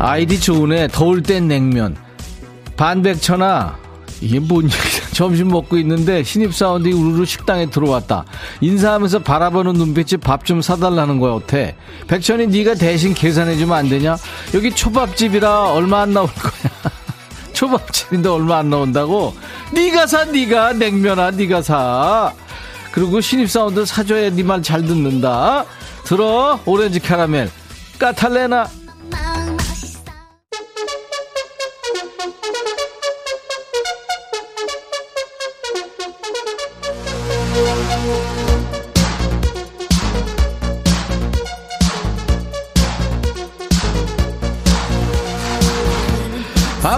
아이디 0.00 0.40
좋으네. 0.40 0.88
더울 0.88 1.22
땐 1.22 1.46
냉면. 1.46 1.96
반백천아. 2.76 3.76
이게 4.20 4.40
뭔 4.40 4.64
얘기야. 4.64 5.01
점심 5.12 5.48
먹고 5.48 5.76
있는데 5.78 6.22
신입사원들이 6.24 6.94
우르르 6.94 7.24
식당에 7.24 7.66
들어왔다. 7.66 8.24
인사하면서 8.60 9.20
바라보는 9.20 9.74
눈빛이 9.74 10.18
밥 10.20 10.42
좀 10.44 10.60
사달라는 10.60 11.20
거야, 11.20 11.32
어때? 11.34 11.76
백천이 12.08 12.48
네가 12.48 12.74
대신 12.74 13.14
계산해주면 13.14 13.76
안 13.76 13.88
되냐? 13.88 14.16
여기 14.54 14.74
초밥집이라 14.74 15.72
얼마 15.72 16.00
안 16.02 16.12
나올 16.12 16.26
거야. 16.28 16.92
초밥집인데 17.52 18.28
얼마 18.28 18.58
안 18.58 18.70
나온다고? 18.70 19.34
네가 19.72 20.06
사, 20.08 20.24
네가 20.24 20.72
냉면아, 20.72 21.30
네가 21.30 21.62
사. 21.62 22.32
그리고 22.90 23.20
신입사원들 23.20 23.86
사줘야 23.86 24.30
네 24.30 24.42
말 24.42 24.62
잘 24.62 24.82
듣는다. 24.82 25.64
들어, 26.04 26.58
오렌지 26.66 26.98
카라멜. 26.98 27.48
까탈레나. 27.98 28.66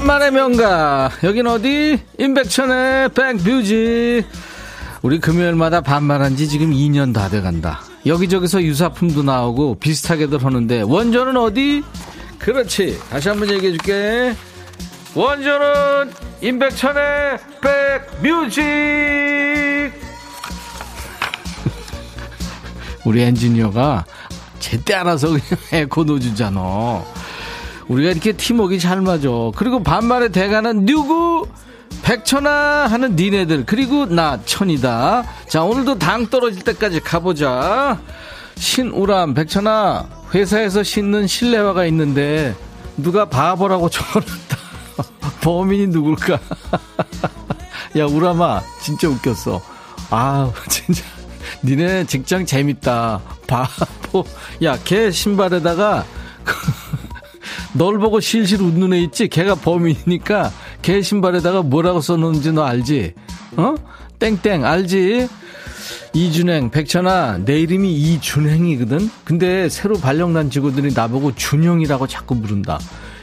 반만의 0.05 0.33
명가. 0.33 1.11
여긴 1.23 1.47
어디? 1.47 1.99
임백천의 2.19 3.09
백뮤직. 3.15 4.27
우리 5.01 5.19
금요일마다 5.19 5.81
반말한 5.81 6.37
지 6.37 6.47
지금 6.47 6.73
2년 6.73 7.15
다 7.15 7.31
돼간다. 7.31 7.81
여기저기서 8.05 8.63
유사품도 8.63 9.23
나오고 9.23 9.79
비슷하게들 9.79 10.45
하는데 10.45 10.83
원조는 10.83 11.39
어디? 11.39 11.83
그렇지. 12.39 13.01
다시 13.09 13.31
한번 13.31 13.49
얘기해 13.49 13.73
줄게. 13.73 14.35
원조는 15.15 16.13
임백천의 16.43 17.39
백뮤직. 18.21 18.63
우리 23.07 23.23
엔지니어가 23.23 24.05
제때 24.59 24.93
알아서 24.93 25.29
그냥 25.29 25.43
에코 25.73 26.05
넣어주잖아 26.05 27.05
우리가 27.89 28.11
이렇게 28.11 28.33
팀워크 28.33 28.79
잘 28.79 29.01
맞아. 29.01 29.29
그리고 29.57 29.83
반말의 29.83 30.31
대가는 30.33 30.85
누구? 30.87 31.47
백천아 32.03 32.87
하는 32.87 33.17
니네들 33.17 33.65
그리고 33.67 34.07
나 34.07 34.39
천이다. 34.45 35.25
자 35.49 35.63
오늘도 35.63 35.99
당 35.99 36.27
떨어질 36.29 36.63
때까지 36.65 37.01
가보자. 37.01 37.99
신우람 38.57 39.35
백천아 39.35 40.07
회사에서 40.35 40.83
신는 40.83 41.27
실내화가 41.27 41.87
있는데 41.87 42.55
누가 42.97 43.25
바보라고 43.29 43.89
적어놨다. 43.89 44.57
범인이 45.43 45.89
누굴까? 45.89 46.39
야 47.99 48.05
우람아 48.07 48.63
진짜 48.83 49.09
웃겼어. 49.09 49.61
아 50.11 50.53
진짜 50.69 51.03
니네 51.65 52.05
직장 52.07 52.45
재밌다. 52.45 53.21
바보. 53.47 54.25
야 54.63 54.77
걔 54.85 55.11
신발에다가 55.11 56.05
널 57.75 57.99
보고 57.99 58.21
실실 58.21 58.63
웃는 58.63 58.93
애 58.93 59.01
있지? 59.01 59.29
걔가 59.29 59.57
범인이니까 59.57 60.53
걔 60.83 61.03
신발에다가 61.03 61.63
뭐라고 61.63 62.01
써놓은지 62.01 62.53
너 62.53 62.65
알지? 62.65 63.15
어? 63.57 63.75
땡땡 64.19 64.65
알지? 64.65 65.29
이준행, 66.13 66.71
백천아, 66.71 67.39
내 67.45 67.59
이름이 67.61 67.93
이준행이거든? 67.93 69.11
근데 69.25 69.69
새로 69.69 69.97
발령난 69.97 70.49
직원들이 70.49 70.95
나보고 70.95 71.35
준형이라고 71.35 72.07
자꾸 72.07 72.41
부른다. 72.41 72.79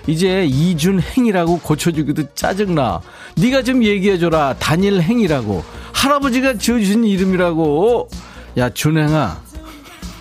이제 0.07 0.45
이준행이라고 0.45 1.59
고쳐주기도 1.59 2.33
짜증나. 2.33 3.01
네가 3.37 3.63
좀 3.63 3.83
얘기해줘라. 3.83 4.55
단일행이라고. 4.59 5.63
할아버지가 5.93 6.55
지어주신 6.55 7.05
이름이라고. 7.05 8.09
야, 8.57 8.69
준행아. 8.69 9.41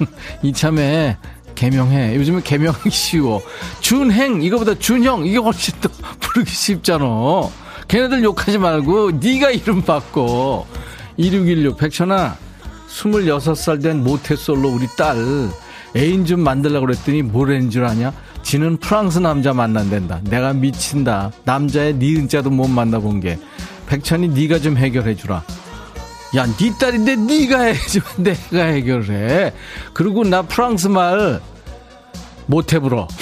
이참에 0.45 1.17
개명해. 1.61 2.15
요즘에 2.17 2.41
개명하기 2.43 2.89
쉬워. 2.89 3.43
준행 3.81 4.41
이거보다 4.41 4.75
준형 4.79 5.27
이게 5.27 5.37
훨씬 5.37 5.75
더 5.83 5.91
부르기 6.19 6.51
쉽잖아. 6.51 7.05
걔네들 7.87 8.25
욕하지 8.25 8.57
말고 8.57 9.11
네가 9.21 9.51
이름 9.51 9.83
바꿔. 9.83 10.67
2616 11.19 11.77
백천아 11.77 12.35
26살 12.89 13.83
된 13.83 14.03
모태솔로 14.03 14.71
우리 14.71 14.87
딸 14.97 15.19
애인 15.95 16.25
좀 16.25 16.41
만들려고 16.41 16.87
그랬더니 16.87 17.21
뭐라는 17.23 17.69
줄 17.69 17.85
아냐? 17.85 18.15
지는 18.43 18.79
프랑스 18.79 19.19
남자 19.19 19.53
만난댄다. 19.53 20.21
내가 20.31 20.55
미친다. 20.55 21.31
남자의 21.45 21.95
니은자도 21.95 22.49
못 22.49 22.69
만나본 22.69 23.21
게. 23.21 23.39
백천이 23.87 24.29
네가 24.29 24.61
좀 24.61 24.79
해결해 24.79 25.15
주라. 25.15 25.43
야, 26.37 26.47
네 26.47 26.73
딸인데 26.79 27.17
네가 27.17 27.61
해야지 27.61 28.01
내가 28.17 28.65
해결해. 28.65 29.53
그리고 29.93 30.25
나 30.25 30.43
프랑스 30.43 30.87
말 30.87 31.41
못해 32.51 32.79
불어. 32.81 33.07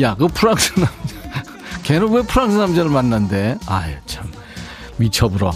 야, 0.00 0.14
그 0.14 0.28
프랑스 0.28 0.72
남자. 0.78 0.92
걔는 1.82 2.12
왜 2.12 2.22
프랑스 2.22 2.56
남자를 2.56 2.90
만난대? 2.90 3.56
아유, 3.66 3.94
참. 4.06 4.30
미쳐불어. 4.98 5.52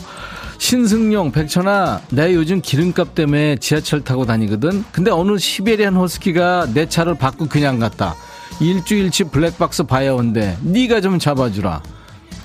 신승용, 0.59 1.31
백천아, 1.33 2.01
내 2.11 2.35
요즘 2.35 2.61
기름값 2.62 3.15
때문에 3.15 3.57
지하철 3.57 4.03
타고 4.03 4.25
다니거든? 4.25 4.85
근데 4.91 5.11
어느 5.11 5.37
시베리안 5.39 5.95
허스키가 5.97 6.69
내 6.73 6.89
차를 6.89 7.15
받고 7.17 7.47
그냥 7.49 7.79
갔다. 7.79 8.17
일주일치 8.59 9.25
블랙박스 9.25 9.83
봐야 9.85 10.15
온대. 10.15 10.57
네가 10.62 11.03
좀 11.03 11.19
잡아주라. 11.19 11.83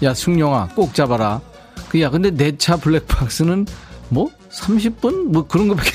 야, 0.03 0.13
승용아, 0.13 0.69
꼭 0.75 0.93
잡아라. 0.93 1.39
그 1.89 2.01
야, 2.01 2.09
근데 2.09 2.31
내 2.31 2.57
차 2.57 2.75
블랙박스는 2.75 3.65
뭐? 4.09 4.29
30분? 4.51 5.31
뭐 5.31 5.47
그런 5.47 5.69
거밖에 5.69 5.89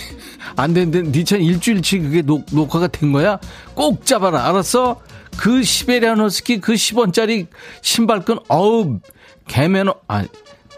안 0.57 0.75
되는데 0.75 1.03
니차 1.03 1.37
일주일치 1.37 1.99
그게 2.01 2.23
녹, 2.23 2.47
녹화가 2.51 2.88
된 2.88 3.12
거야? 3.12 3.38
꼭 3.75 4.05
잡아라. 4.07 4.49
알았어? 4.49 5.01
그 5.37 5.62
시베리안 5.62 6.19
허스키 6.19 6.61
그 6.61 6.73
10원짜리 6.75 7.47
신발끈 7.83 8.38
어우 8.49 9.01
개매너 9.47 9.95
아 10.09 10.25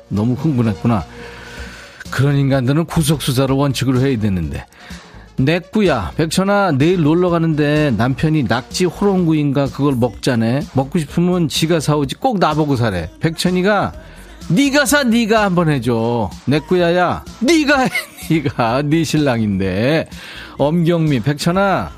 너무 0.09 0.35
흥분했구나. 0.35 1.05
그런 2.11 2.37
인간들은 2.37 2.87
구속수사를 2.87 3.55
원칙으로 3.55 4.01
해야 4.01 4.19
되는데. 4.19 4.67
내꾸야 5.37 6.13
백천아 6.17 6.73
내일 6.73 7.03
놀러 7.03 7.31
가는데 7.31 7.93
남편이 7.97 8.45
낙지 8.49 8.87
호롱구인가 8.87 9.67
그걸 9.67 9.95
먹자네 9.95 10.63
먹고 10.75 10.99
싶으면 10.99 11.47
지가 11.47 11.79
사오지 11.79 12.17
꼭 12.17 12.41
나보고 12.41 12.75
사래 12.75 13.09
백천이가 13.21 13.93
네가 14.49 14.87
사 14.87 15.03
네가 15.05 15.43
한번 15.45 15.69
해줘. 15.69 16.31
내꾸야야. 16.47 17.25
네가 17.41 17.81
해. 17.81 17.91
네가. 18.31 18.83
네 18.83 19.05
신랑인데. 19.05 20.09
엄경미 20.57 21.21
백천아 21.21 21.91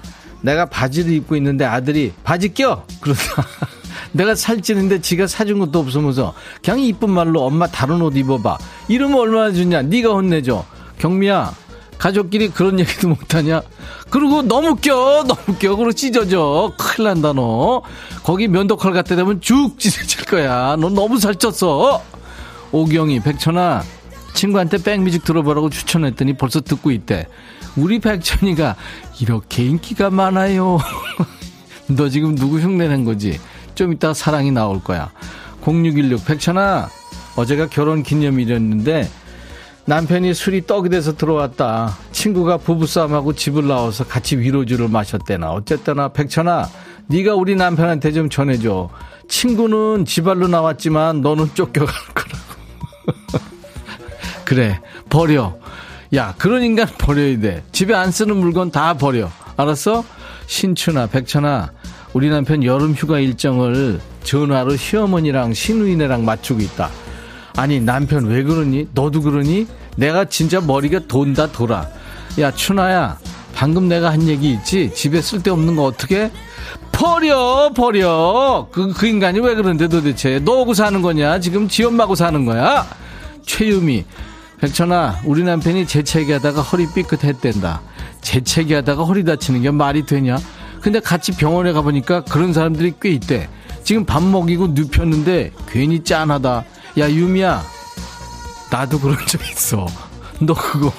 내가 0.42 0.66
바지를 0.66 1.12
입고 1.12 1.36
있는데 1.36 1.64
아들이 1.64 2.12
바지 2.24 2.52
껴. 2.52 2.84
그러다 3.00 3.46
내가 4.12 4.34
살찌는데 4.34 5.00
지가 5.00 5.26
사준 5.28 5.60
것도 5.60 5.78
없으면서 5.78 6.34
그냥 6.62 6.80
이쁜 6.80 7.10
말로 7.10 7.42
엄마 7.42 7.66
다른 7.68 8.02
옷 8.02 8.16
입어봐. 8.16 8.58
이러면 8.88 9.18
얼마나 9.18 9.52
좋냐. 9.52 9.82
네가 9.82 10.10
혼내줘. 10.12 10.64
경미야 10.98 11.54
가족끼리 11.98 12.48
그런 12.48 12.80
얘기도 12.80 13.08
못하냐? 13.08 13.62
그리고 14.08 14.42
너무 14.42 14.74
껴. 14.74 15.22
너무 15.24 15.56
껴. 15.58 15.76
그리고 15.76 15.92
찢어져. 15.92 16.72
큰일 16.76 17.08
난다 17.10 17.32
너. 17.32 17.82
거기 18.24 18.48
면도칼 18.48 18.92
갖다 18.92 19.14
대면 19.14 19.40
죽 19.40 19.78
찢어질 19.78 20.24
거야. 20.24 20.74
너 20.80 20.88
너무 20.88 21.16
살쪘어 21.16 22.00
오경이 22.72 23.20
백천아 23.20 23.82
친구한테 24.34 24.78
백뮤직 24.82 25.24
들어보라고 25.24 25.70
추천했더니 25.70 26.34
벌써 26.34 26.60
듣고 26.60 26.90
있대. 26.92 27.26
우리 27.76 27.98
백천이가 27.98 28.76
이렇게 29.20 29.64
인기가 29.64 30.10
많아요. 30.10 30.78
너 31.88 32.08
지금 32.08 32.34
누구 32.34 32.58
흉내낸 32.58 33.04
거지? 33.04 33.38
좀 33.74 33.92
이따 33.92 34.14
사랑이 34.14 34.50
나올 34.50 34.82
거야. 34.82 35.10
0616 35.62 36.24
백천아 36.24 36.88
어제가 37.36 37.68
결혼 37.68 38.02
기념일이었는데 38.02 39.08
남편이 39.86 40.34
술이 40.34 40.66
떡이 40.66 40.88
돼서 40.88 41.16
들어왔다. 41.16 41.96
친구가 42.12 42.58
부부싸움하고 42.58 43.32
집을 43.34 43.66
나와서 43.66 44.04
같이 44.04 44.38
위로주를 44.38 44.88
마셨대나. 44.88 45.50
어쨌거나 45.50 46.08
백천아 46.08 46.68
네가 47.08 47.34
우리 47.34 47.56
남편한테 47.56 48.12
좀 48.12 48.30
전해줘. 48.30 48.88
친구는 49.28 50.04
지발로 50.04 50.48
나왔지만 50.48 51.22
너는 51.22 51.50
쫓겨갈 51.54 51.94
거라고 52.14 52.19
그래 54.50 54.80
버려 55.08 55.56
야 56.12 56.34
그런 56.36 56.64
인간 56.64 56.88
버려야 56.98 57.38
돼 57.38 57.62
집에 57.70 57.94
안 57.94 58.10
쓰는 58.10 58.36
물건 58.36 58.72
다 58.72 58.94
버려 58.94 59.30
알았어? 59.56 60.02
신춘아 60.48 61.06
백천아 61.06 61.70
우리 62.14 62.30
남편 62.30 62.64
여름 62.64 62.92
휴가 62.92 63.20
일정을 63.20 64.00
전화로 64.24 64.76
시어머니랑 64.76 65.54
신우이네랑 65.54 66.24
맞추고 66.24 66.62
있다 66.62 66.90
아니 67.54 67.78
남편 67.78 68.26
왜 68.26 68.42
그러니? 68.42 68.88
너도 68.92 69.22
그러니? 69.22 69.68
내가 69.96 70.24
진짜 70.24 70.60
머리가 70.60 70.98
돈다 71.06 71.52
돌아. 71.52 71.86
야 72.40 72.50
춘아야 72.50 73.20
방금 73.54 73.88
내가 73.88 74.10
한 74.10 74.26
얘기 74.26 74.50
있지? 74.50 74.92
집에 74.92 75.22
쓸데없는 75.22 75.76
거 75.76 75.84
어떻게? 75.84 76.28
버려 76.90 77.70
버려 77.72 78.66
그, 78.72 78.92
그 78.94 79.06
인간이 79.06 79.38
왜 79.38 79.54
그런데 79.54 79.86
도대체 79.86 80.40
너하고 80.40 80.74
사는 80.74 81.00
거냐 81.00 81.38
지금 81.38 81.68
지 81.68 81.84
엄마하고 81.84 82.16
사는 82.16 82.44
거야 82.44 82.84
최유미 83.46 84.04
백천아. 84.60 85.20
우리 85.24 85.42
남편이 85.42 85.86
재채기 85.86 86.32
하다가 86.32 86.60
허리 86.60 86.86
삐끗했댄다. 86.92 87.80
재채기 88.20 88.74
하다가 88.74 89.04
허리 89.04 89.24
다치는 89.24 89.62
게 89.62 89.70
말이 89.70 90.04
되냐? 90.04 90.36
근데 90.82 91.00
같이 91.00 91.32
병원에 91.32 91.72
가보니까 91.72 92.24
그런 92.24 92.52
사람들이 92.52 92.94
꽤 93.00 93.10
있대. 93.10 93.48
지금 93.84 94.04
밥 94.04 94.22
먹이고 94.22 94.68
눕혔는데 94.68 95.52
괜히 95.68 96.04
짠하다. 96.04 96.64
야 96.98 97.10
유미야. 97.10 97.62
나도 98.70 99.00
그런 99.00 99.16
적 99.26 99.40
있어. 99.50 99.86
너 100.40 100.54
그거. 100.54 100.92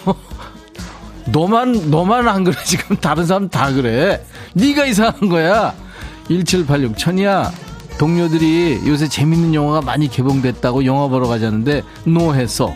너만 1.28 1.91
너만 1.91 2.28
안 2.28 2.43
그래. 2.43 2.57
지금 2.66 2.95
다른 2.97 3.26
사람 3.26 3.47
다 3.47 3.72
그래. 3.72 4.26
네가 4.53 4.86
이상한 4.86 5.30
거야. 5.30 5.74
1786 6.28 6.97
천이야. 6.97 7.51
동료들이 7.99 8.82
요새 8.88 9.07
재밌는 9.07 9.53
영화가 9.53 9.82
많이 9.82 10.07
개봉됐다고 10.07 10.86
영화 10.86 11.07
보러 11.07 11.28
가자는데 11.28 11.84
노 12.05 12.34
했어 12.34 12.76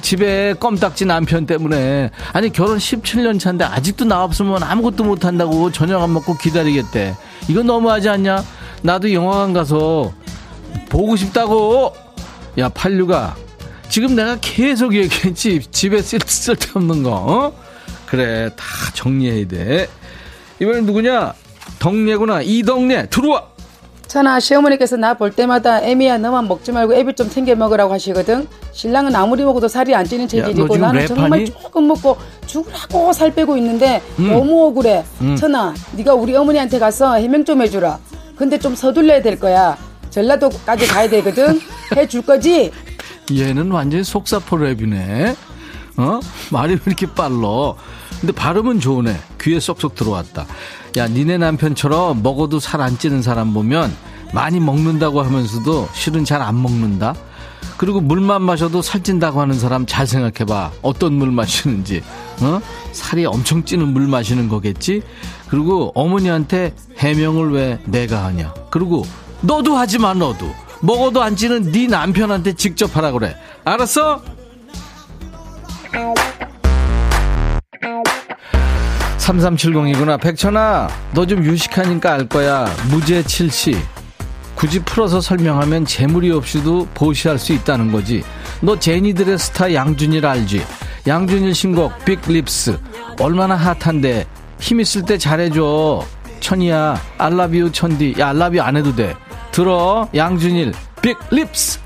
집에 0.00 0.54
껌딱지 0.58 1.04
남편 1.04 1.46
때문에. 1.46 2.10
아니 2.32 2.50
결혼 2.50 2.78
17년 2.78 3.38
차인데 3.38 3.64
아직도 3.64 4.04
나 4.04 4.24
없으면 4.24 4.62
아무것도 4.62 5.04
못 5.04 5.24
한다고 5.24 5.70
저녁 5.72 6.02
안 6.02 6.12
먹고 6.12 6.36
기다리겠대. 6.36 7.16
이거 7.48 7.62
너무하지 7.62 8.08
않냐? 8.08 8.42
나도 8.82 9.12
영화관 9.12 9.52
가서 9.52 10.12
보고 10.88 11.16
싶다고. 11.16 11.94
야 12.58 12.68
팔류가. 12.68 13.36
지금 13.88 14.14
내가 14.14 14.36
계속 14.40 14.94
얘기했지. 14.94 15.60
집에 15.70 16.02
쓸, 16.02 16.20
쓸데없는 16.24 17.02
거 17.02 17.10
어? 17.10 17.52
그래 18.06 18.50
다 18.56 18.64
정리해야 18.94 19.46
돼. 19.46 19.88
이번엔 20.60 20.86
누구냐? 20.86 21.34
덕례구나. 21.78 22.42
이덕례 22.42 23.08
들어와 23.08 23.44
천아 24.08 24.40
시어머니께서 24.40 24.96
나 24.96 25.14
볼 25.14 25.30
때마다 25.32 25.82
애미야 25.82 26.18
너만 26.18 26.48
먹지 26.48 26.72
말고 26.72 26.94
애비 26.94 27.14
좀 27.14 27.28
챙겨 27.28 27.54
먹으라고 27.54 27.92
하시거든 27.92 28.46
신랑은 28.72 29.14
아무리 29.14 29.44
먹어도 29.44 29.68
살이 29.68 29.94
안 29.94 30.04
찌는 30.06 30.28
체질이고 30.28 30.68
지금 30.68 30.80
나는? 30.80 31.06
정말 31.06 31.44
조금 31.44 31.88
먹고 31.88 32.16
죽으라고 32.46 33.12
살 33.12 33.34
빼고 33.34 33.56
있는데 33.58 34.00
음. 34.18 34.30
너무 34.32 34.66
억울해 34.66 35.04
음. 35.20 35.36
천아 35.36 35.74
네가 35.92 36.14
우리 36.14 36.34
어머니한테 36.34 36.78
가서 36.78 37.16
해명 37.16 37.44
좀 37.44 37.60
해주라 37.62 37.98
근데 38.36 38.58
좀 38.58 38.74
서둘러야 38.74 39.20
될 39.22 39.38
거야 39.38 39.76
전라도까지 40.10 40.86
가야 40.86 41.08
되거든 41.10 41.60
해줄 41.96 42.22
거지? 42.22 42.70
얘는 43.30 43.70
완전히 43.70 44.04
속사포 44.04 44.56
랩이네 44.56 45.36
어? 45.98 46.20
말이 46.50 46.74
왜 46.74 46.80
이렇게 46.86 47.06
빨라 47.06 47.74
근데 48.20 48.32
발음은 48.32 48.80
좋으네 48.80 49.14
귀에 49.40 49.60
쏙쏙 49.60 49.94
들어왔다 49.94 50.46
야 50.96 51.06
니네 51.06 51.38
남편처럼 51.38 52.22
먹어도 52.22 52.60
살 52.60 52.80
안 52.80 52.98
찌는 52.98 53.22
사람 53.22 53.52
보면 53.52 53.94
많이 54.32 54.60
먹는다고 54.60 55.22
하면서도 55.22 55.88
실은 55.92 56.24
잘 56.24 56.42
안 56.42 56.60
먹는다? 56.60 57.14
그리고 57.76 58.00
물만 58.00 58.42
마셔도 58.42 58.82
살찐다고 58.82 59.40
하는 59.40 59.58
사람 59.58 59.86
잘 59.86 60.06
생각해봐. 60.06 60.72
어떤 60.82 61.12
물 61.14 61.30
마시는지 61.30 62.02
어? 62.40 62.60
살이 62.92 63.24
엄청 63.24 63.64
찌는 63.64 63.88
물 63.88 64.08
마시는 64.08 64.48
거겠지? 64.48 65.02
그리고 65.48 65.92
어머니한테 65.94 66.74
해명을 66.98 67.52
왜 67.52 67.78
내가 67.84 68.24
하냐? 68.24 68.52
그리고 68.70 69.04
너도 69.42 69.76
하지 69.76 69.98
마 69.98 70.12
너도. 70.14 70.52
먹어도 70.80 71.22
안 71.22 71.36
찌는 71.36 71.70
네 71.72 71.86
남편한테 71.86 72.54
직접 72.54 72.96
하라 72.96 73.12
그래. 73.12 73.36
알았어? 73.64 74.22
3370이구나. 79.28 80.20
백천아 80.20 80.88
너 81.12 81.26
좀 81.26 81.44
유식하니까 81.44 82.12
알 82.14 82.28
거야. 82.28 82.64
무죄 82.90 83.22
7시. 83.22 83.76
굳이 84.54 84.80
풀어서 84.80 85.20
설명하면 85.20 85.84
재물이 85.84 86.32
없이도 86.32 86.88
보시할 86.94 87.38
수 87.38 87.52
있다는 87.52 87.92
거지. 87.92 88.24
너 88.60 88.78
제니들의 88.78 89.38
스타 89.38 89.72
양준일 89.72 90.24
알지? 90.24 90.64
양준일 91.06 91.54
신곡 91.54 92.04
빅립스 92.04 92.78
얼마나 93.20 93.54
핫한데. 93.54 94.26
힘 94.58 94.80
있을 94.80 95.02
때 95.02 95.18
잘해줘. 95.18 96.04
천이야 96.40 97.00
알라뷰 97.18 97.70
천디. 97.70 98.14
야 98.18 98.30
알라뷰 98.30 98.60
안 98.62 98.76
해도 98.76 98.96
돼. 98.96 99.14
들어 99.52 100.08
양준일 100.14 100.72
빅립스 101.02 101.80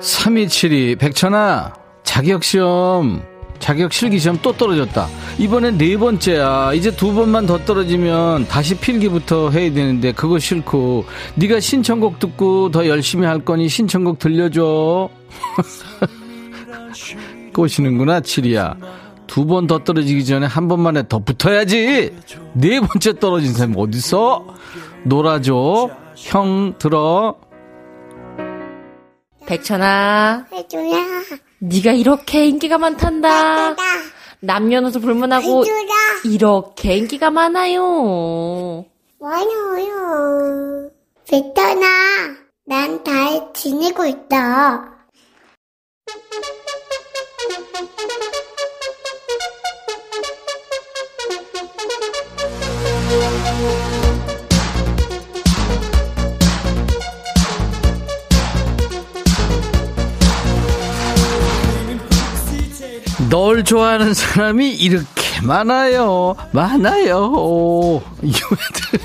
3272 0.00 0.96
백천아 0.96 1.72
자격시험 2.08 3.22
자격 3.58 3.92
실기시험 3.92 4.38
또 4.40 4.52
떨어졌다. 4.52 5.08
이번엔 5.38 5.76
네 5.78 5.96
번째야. 5.98 6.72
이제 6.72 6.90
두 6.94 7.12
번만 7.12 7.44
더 7.44 7.58
떨어지면 7.58 8.46
다시 8.48 8.74
필기부터 8.76 9.50
해야 9.50 9.70
되는데 9.72 10.12
그거 10.12 10.38
싫고. 10.38 11.04
네가 11.34 11.60
신청곡 11.60 12.18
듣고 12.18 12.70
더 12.70 12.86
열심히 12.86 13.26
할 13.26 13.44
거니 13.44 13.68
신청곡 13.68 14.18
들려줘. 14.20 15.10
꼬시는구나 17.52 18.20
칠이야. 18.20 18.76
두 19.26 19.44
번 19.44 19.66
더 19.66 19.78
떨어지기 19.84 20.24
전에 20.24 20.46
한 20.46 20.68
번만에 20.68 21.06
더 21.08 21.18
붙어야지. 21.18 22.16
네 22.54 22.80
번째 22.80 23.18
떨어진 23.18 23.52
사람이 23.52 23.74
어딨어 23.76 24.46
놀아줘. 25.04 25.90
형 26.16 26.74
들어. 26.78 27.34
백천아, 29.46 30.46
해줘라. 30.52 31.47
네가 31.60 31.92
이렇게 31.92 32.46
인기가 32.46 32.78
많단다. 32.78 33.70
해줘라. 33.70 33.76
남녀노소 34.40 35.00
불문하고. 35.00 35.64
이렇게 36.24 36.96
인기가 36.96 37.30
많아요. 37.30 38.84
많아요. 39.18 40.90
베터나, 41.28 41.86
난 42.66 43.02
잘 43.04 43.50
지내고 43.52 44.06
있다. 44.06 44.94
널 63.30 63.62
좋아하는 63.64 64.14
사람이 64.14 64.74
이렇게 64.74 65.40
많아요. 65.42 66.34
많아요. 66.52 68.02
이 68.22 68.28
애들 68.30 69.00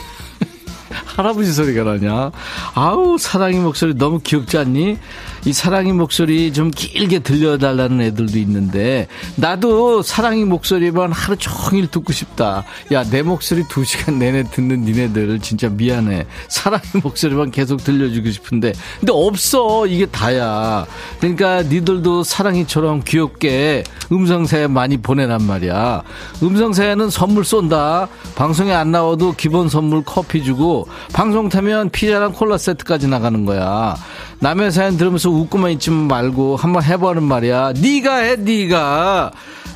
할아버지 1.05 1.51
소리가 1.51 1.84
나냐? 1.84 2.32
아우 2.74 3.17
사랑의 3.17 3.59
목소리 3.59 3.93
너무 3.95 4.19
귀엽지 4.19 4.57
않니? 4.57 4.97
이 5.46 5.54
사랑의 5.54 5.94
목소리 5.94 6.52
좀 6.54 6.72
길게 6.72 7.20
들려달라는 7.20 8.02
애들도 8.02 8.38
있는데 8.39 9.08
나도 9.36 10.02
사랑의 10.02 10.46
목소리만 10.46 11.12
하루 11.12 11.38
종일 11.38 11.88
듣고 11.88 12.14
싶다. 12.14 12.64
야 12.91 13.04
내 13.14 13.22
목소리 13.22 13.64
두 13.68 13.84
시간 13.84 14.18
내내 14.18 14.44
듣는 14.44 14.86
니네들 14.86 15.39
진짜 15.39 15.70
미안해. 15.70 16.26
사랑의 16.48 16.84
목소리만 17.04 17.52
계속 17.52 17.84
들려주고 17.84 18.32
싶은데 18.32 18.74
근데 19.00 19.12
없어 19.14 19.86
이게 19.86 20.06
다야. 20.08 20.86
그러니까 21.20 21.62
니들도 21.62 22.24
사랑이처럼 22.24 23.04
귀엽게 23.06 23.84
음성사연 24.12 24.72
많이 24.72 24.98
보내란 24.98 25.44
말이야. 25.44 26.02
음성사연은 26.41 27.10
선물 27.10 27.46
쏜다. 27.46 28.08
방송에 28.36 28.74
안 28.74 28.91
나와도 28.91 29.34
기본 29.34 29.70
선물 29.70 30.04
커피 30.04 30.44
주고 30.44 30.88
방송 31.14 31.50
타면 31.50 31.89
피자랑 31.91 32.34
콜라 32.34 32.58
세트까지 32.58 33.08
나가는 33.08 33.46
거야. 33.46 33.96
남의 34.39 34.72
사연 34.72 34.98
들으면서 34.98 35.30
웃고만 35.42 35.72
있지 35.72 35.90
말고 35.92 36.56
한번 36.58 36.84
해보는 36.84 37.24
말이야. 37.24 37.74
네가 37.82 38.16
해, 38.18 38.36
네가. 38.38 39.32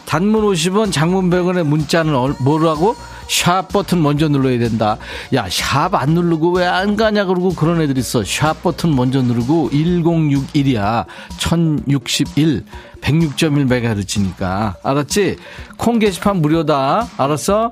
단문 0.06 0.42
50원, 0.44 0.92
장문 0.92 1.30
100원의 1.30 1.64
문자는 1.64 2.16
얼- 2.16 2.36
뭐라고? 2.40 2.96
샵 3.30 3.68
버튼 3.68 4.02
먼저 4.02 4.30
눌러야 4.30 4.58
된다. 4.58 4.98
야, 5.34 5.48
샵 5.50 5.94
안 5.96 6.12
누르고 6.12 6.52
왜 6.52 6.66
안 6.66 6.96
가냐 6.96 7.26
그러고 7.26 7.54
그런 7.54 7.82
애들 7.82 7.98
있어. 7.98 8.24
샵 8.24 8.64
버튼 8.64 8.96
먼저 8.96 9.22
누르고 9.22 9.70
1061이야. 9.72 11.06
1061. 11.38 12.64
106.1MHz니까. 13.02 14.76
알았지? 14.82 15.36
콩 15.78 16.00
게시판 16.00 16.42
무료다. 16.42 17.08
알았어? 17.18 17.72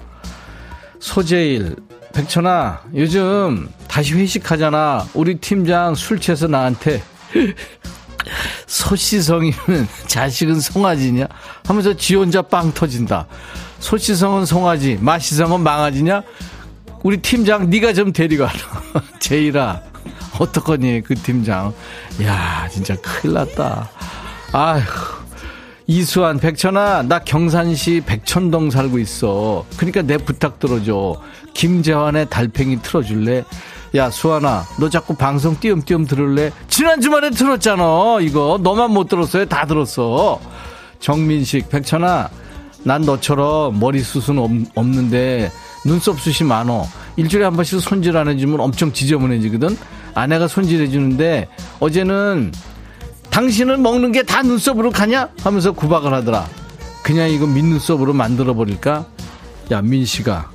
소재일. 1.00 1.76
백천아, 2.14 2.82
요즘 2.96 3.68
다시 3.88 4.14
회식하잖아. 4.14 5.06
우리 5.14 5.36
팀장 5.36 5.96
술 5.96 6.20
취해서 6.20 6.48
나한테 6.48 7.02
소시성이면 8.68 9.88
자식은 10.08 10.60
송아지냐? 10.60 11.28
하면서 11.66 11.96
지 11.96 12.16
혼자 12.16 12.42
빵 12.42 12.74
터진다. 12.74 13.28
소시성은 13.80 14.46
송아지, 14.46 14.98
마시성은 15.00 15.62
망아지냐? 15.62 16.24
우리 17.04 17.18
팀장 17.18 17.70
네가 17.70 17.94
좀 17.94 18.12
데리고 18.12 18.44
와라. 18.44 18.58
제이라 19.20 19.82
어떡하니 20.40 21.02
그 21.04 21.14
팀장. 21.16 21.74
야 22.24 22.68
진짜 22.72 22.96
큰일 22.96 23.36
났다. 23.36 23.90
아휴 24.52 24.84
이수환 25.88 26.40
백천아 26.40 27.04
나 27.04 27.20
경산시 27.20 28.02
백천동 28.06 28.72
살고 28.72 28.98
있어. 29.00 29.66
그러니까 29.78 30.02
내 30.02 30.18
부탁 30.18 30.60
들어줘. 30.60 31.22
김재환의 31.54 32.30
달팽이 32.30 32.82
틀어줄래? 32.82 33.44
야 33.96 34.10
수환아 34.10 34.66
너 34.80 34.90
자꾸 34.90 35.16
방송 35.16 35.58
띄엄띄엄 35.60 36.06
들을래? 36.06 36.52
지난 36.68 37.00
주말에 37.00 37.30
들었잖아. 37.30 38.18
이거 38.22 38.60
너만 38.62 38.92
못 38.92 39.08
들었어요? 39.08 39.46
다 39.46 39.66
들었어. 39.66 40.42
정민식 41.00 41.70
백천아 41.70 42.30
난 42.84 43.02
너처럼 43.04 43.80
머리 43.80 44.02
숱은 44.02 44.38
없, 44.40 44.52
없는데 44.76 45.52
눈썹 45.86 46.20
숱이 46.20 46.48
많어. 46.48 46.86
일주일에 47.16 47.46
한 47.46 47.56
번씩 47.56 47.80
손질 47.80 48.18
안 48.18 48.28
해주면 48.28 48.60
엄청 48.60 48.92
지저분해지거든. 48.92 49.78
아내가 50.14 50.48
손질해주는데 50.48 51.48
어제는 51.80 52.52
당신은 53.30 53.82
먹는 53.82 54.12
게 54.12 54.24
다 54.24 54.42
눈썹으로 54.42 54.92
가냐? 54.92 55.30
하면서 55.42 55.72
구박을 55.72 56.14
하더라. 56.14 56.48
그냥 57.04 57.30
이거 57.30 57.46
민눈썹으로 57.48 58.14
만들어버릴까? 58.14 59.06
야 59.72 59.82
민식아 59.82 60.50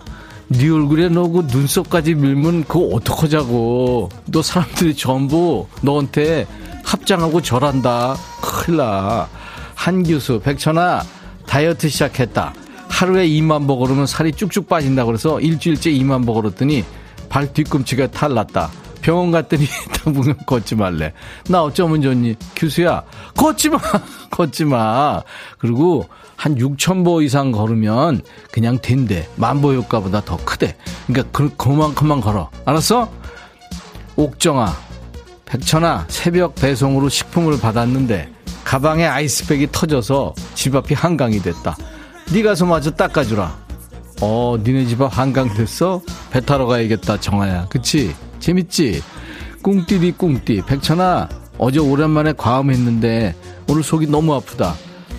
네 0.53 0.69
얼굴에 0.69 1.09
너 1.09 1.29
그 1.31 1.47
눈썹까지 1.49 2.15
밀면 2.15 2.65
그거 2.65 2.81
어떡하자고. 2.97 4.09
너 4.27 4.43
사람들이 4.43 4.97
전부 4.97 5.67
너한테 5.83 6.47
합장하고 6.85 7.41
절한다. 7.41 8.17
큰일 8.43 8.79
나. 8.79 9.29
한규수, 9.77 10.41
백천아, 10.41 11.03
다이어트 11.47 11.89
시작했다. 11.89 12.53
하루에 12.89 13.29
2만 13.29 13.67
보 13.67 13.79
걸으면 13.79 14.07
살이 14.07 14.33
쭉쭉 14.33 14.69
빠진다 14.69 15.05
그래서 15.05 15.41
일주일째 15.41 15.91
2만 15.93 16.27
보 16.27 16.35
걸었더니 16.35 16.85
발 17.29 17.53
뒤꿈치가 17.53 18.09
탈났다. 18.09 18.71
병원 19.03 19.31
갔더니 19.31 19.67
당분간 19.93 20.37
걷지 20.47 20.75
말래. 20.75 21.13
나 21.49 21.63
어쩌면 21.63 22.03
좋니? 22.03 22.37
규수야, 22.57 23.03
걷지 23.37 23.71
마! 23.71 23.79
걷지 24.31 24.65
마! 24.67 25.23
그리고 25.59 26.09
한 26.37 26.55
6천보 26.57 27.23
이상 27.25 27.53
걸으면 27.53 28.23
그냥 28.51 28.79
된대. 28.81 29.29
만보 29.37 29.75
효과보다 29.75 30.23
더 30.23 30.37
크대. 30.45 30.77
그러니까 31.07 31.29
그, 31.33 31.55
그만큼만 31.57 32.21
걸어. 32.21 32.51
알았어? 32.65 33.11
옥정아, 34.17 34.75
백천아, 35.47 36.07
새벽 36.09 36.55
배송으로 36.55 37.09
식품을 37.09 37.59
받았는데 37.61 38.31
가방에 38.65 39.07
아이스백이 39.07 39.69
터져서 39.73 40.35
집 40.55 40.75
앞이 40.77 40.95
한강이 40.95 41.41
됐다. 41.41 41.77
네 42.33 42.43
가서 42.43 42.67
마저 42.67 42.91
닦아주라. 42.91 43.59
어, 44.23 44.57
니네 44.63 44.85
집 44.87 45.01
앞 45.01 45.19
한강 45.19 45.53
됐어? 45.55 46.03
배 46.31 46.41
타러 46.41 46.67
가야겠다, 46.67 47.19
정아야. 47.21 47.67
그치? 47.71 48.15
재밌지? 48.41 49.03
꿍띠디 49.63 50.13
꿍띠. 50.19 50.63
백천아, 50.67 51.29
어제 51.59 51.79
오랜만에 51.79 52.33
과음했는데 52.37 53.35
오늘 53.69 53.83
속이 53.83 54.07
너무 54.07 54.35
아프다. 54.35 54.75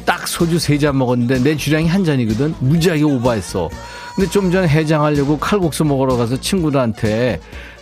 딱 0.06 0.28
소주 0.28 0.58
세 0.60 0.78
잔 0.80 0.98
먹었는데 0.98 1.44
내 1.44 1.56
주량이 1.56 1.88
한 1.88 2.04
잔이거든. 2.04 2.56
무지하게 2.60 3.04
오버했어. 3.04 3.70
근데 4.16 4.30
좀 4.30 4.52
전에 4.52 4.68
해장하려고 4.68 5.38
칼국수 5.40 5.86
먹으러 5.86 6.18
가서 6.18 6.40
친구들한테 6.40 7.40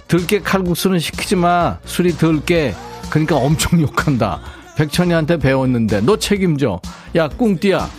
들깨 0.08 0.42
칼국수는 0.42 1.00
시키지 1.00 1.36
마. 1.38 1.78
술이 1.86 2.18
들깨. 2.18 2.76
그러니까 3.10 3.38
엄청 3.38 3.80
욕한다. 3.82 4.42
백천이한테 4.76 5.38
배웠는데 5.38 6.02
너 6.02 6.18
책임져. 6.18 6.82
야 7.16 7.28
꿍띠야. 7.30 7.90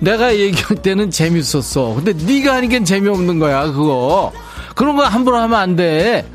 내가 0.00 0.34
얘기할 0.36 0.82
때는 0.82 1.10
재밌었어. 1.10 1.94
근데 1.94 2.12
네가 2.12 2.54
하니까 2.56 2.84
재미없는 2.84 3.38
거야 3.38 3.66
그거. 3.66 4.32
그런 4.74 4.96
거 4.96 5.04
함부로 5.04 5.36
하면 5.38 5.58
안 5.58 5.76
돼. 5.76 6.26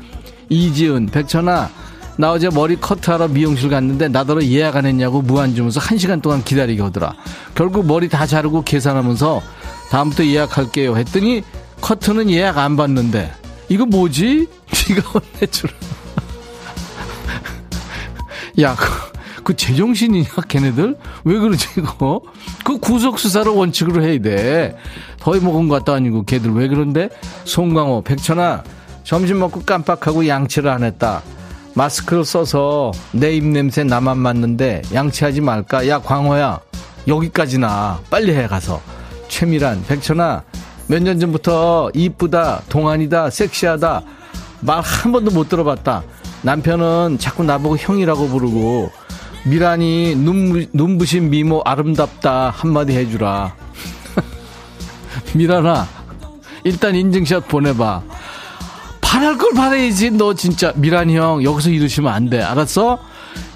이지은 0.50 1.06
백천아 1.06 1.70
나 2.18 2.32
어제 2.32 2.50
머리 2.50 2.76
커트하러 2.76 3.28
미용실 3.28 3.70
갔는데 3.70 4.08
나더러 4.08 4.44
예약 4.44 4.76
안 4.76 4.84
했냐고 4.84 5.22
무한 5.22 5.54
주면서 5.54 5.80
한 5.80 5.96
시간 5.96 6.20
동안 6.20 6.44
기다리게 6.44 6.82
하더라. 6.82 7.14
결국 7.54 7.86
머리 7.86 8.10
다 8.10 8.26
자르고 8.26 8.62
계산하면서 8.62 9.40
다음부터 9.90 10.26
예약할게요 10.26 10.98
했더니 10.98 11.42
커트는 11.80 12.28
예약 12.28 12.58
안 12.58 12.76
받는데 12.76 13.32
이거 13.70 13.86
뭐지? 13.86 14.48
네가 14.90 15.08
혼내주라. 15.08 15.72
야, 18.60 18.74
그, 18.74 19.42
그 19.42 19.56
제정신이냐 19.56 20.28
걔네들? 20.46 20.98
왜 21.24 21.38
그러지 21.38 21.68
이거? 21.78 22.20
그 22.64 22.78
구속수사를 22.78 23.50
원칙으로 23.50 24.02
해야 24.02 24.20
돼. 24.20 24.76
더위 25.20 25.40
먹은 25.40 25.68
것도 25.68 25.94
아니고 25.94 26.24
걔들 26.24 26.50
왜 26.52 26.68
그런데? 26.68 27.08
송강호, 27.44 28.02
백천아 28.02 28.64
점심 29.04 29.38
먹고 29.40 29.62
깜빡하고 29.62 30.26
양치를 30.26 30.70
안 30.70 30.82
했다. 30.84 31.22
마스크를 31.74 32.24
써서 32.24 32.92
내 33.12 33.32
입냄새 33.34 33.84
나만 33.84 34.18
맡는데 34.18 34.82
양치하지 34.92 35.40
말까? 35.40 35.88
야, 35.88 36.00
광호야. 36.00 36.60
여기까지나. 37.08 38.00
빨리 38.10 38.34
해, 38.34 38.46
가서. 38.46 38.80
최미란, 39.28 39.84
백천아. 39.86 40.42
몇 40.88 41.02
년 41.02 41.20
전부터 41.20 41.90
이쁘다, 41.94 42.62
동안이다, 42.68 43.30
섹시하다. 43.30 44.02
말 44.60 44.80
한 44.80 45.12
번도 45.12 45.30
못 45.30 45.48
들어봤다. 45.48 46.02
남편은 46.42 47.18
자꾸 47.20 47.44
나보고 47.44 47.76
형이라고 47.78 48.26
부르고, 48.28 48.90
미란이 49.46 50.16
눈, 50.16 50.66
눈부신 50.72 51.30
미모 51.30 51.62
아름답다. 51.64 52.50
한마디 52.50 52.92
해주라. 52.94 53.54
미란아, 55.34 55.86
일단 56.64 56.94
인증샷 56.96 57.46
보내봐. 57.48 58.02
바랄 59.10 59.36
걸 59.36 59.52
바라야지. 59.54 60.12
너 60.12 60.34
진짜 60.34 60.72
미란이 60.76 61.16
형 61.16 61.42
여기서 61.42 61.70
이러시면 61.70 62.12
안 62.12 62.30
돼. 62.30 62.40
알았어? 62.40 63.00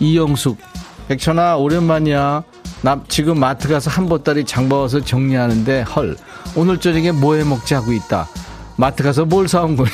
이영숙. 0.01 0.59
백천아 1.07 1.57
오랜만이야. 1.59 2.43
나 2.83 3.01
지금 3.07 3.39
마트 3.39 3.69
가서 3.69 3.89
한 3.89 4.09
보따리 4.09 4.45
장봐와서 4.45 5.05
정리하는데 5.05 5.83
헐 5.83 6.17
오늘 6.57 6.79
저녁에 6.81 7.13
뭐 7.13 7.37
해 7.37 7.45
먹지 7.45 7.75
하고 7.75 7.93
있다. 7.93 8.29
마트 8.77 9.05
가서 9.05 9.25
뭘 9.27 9.47
사온 9.47 9.77
거니? 9.77 9.89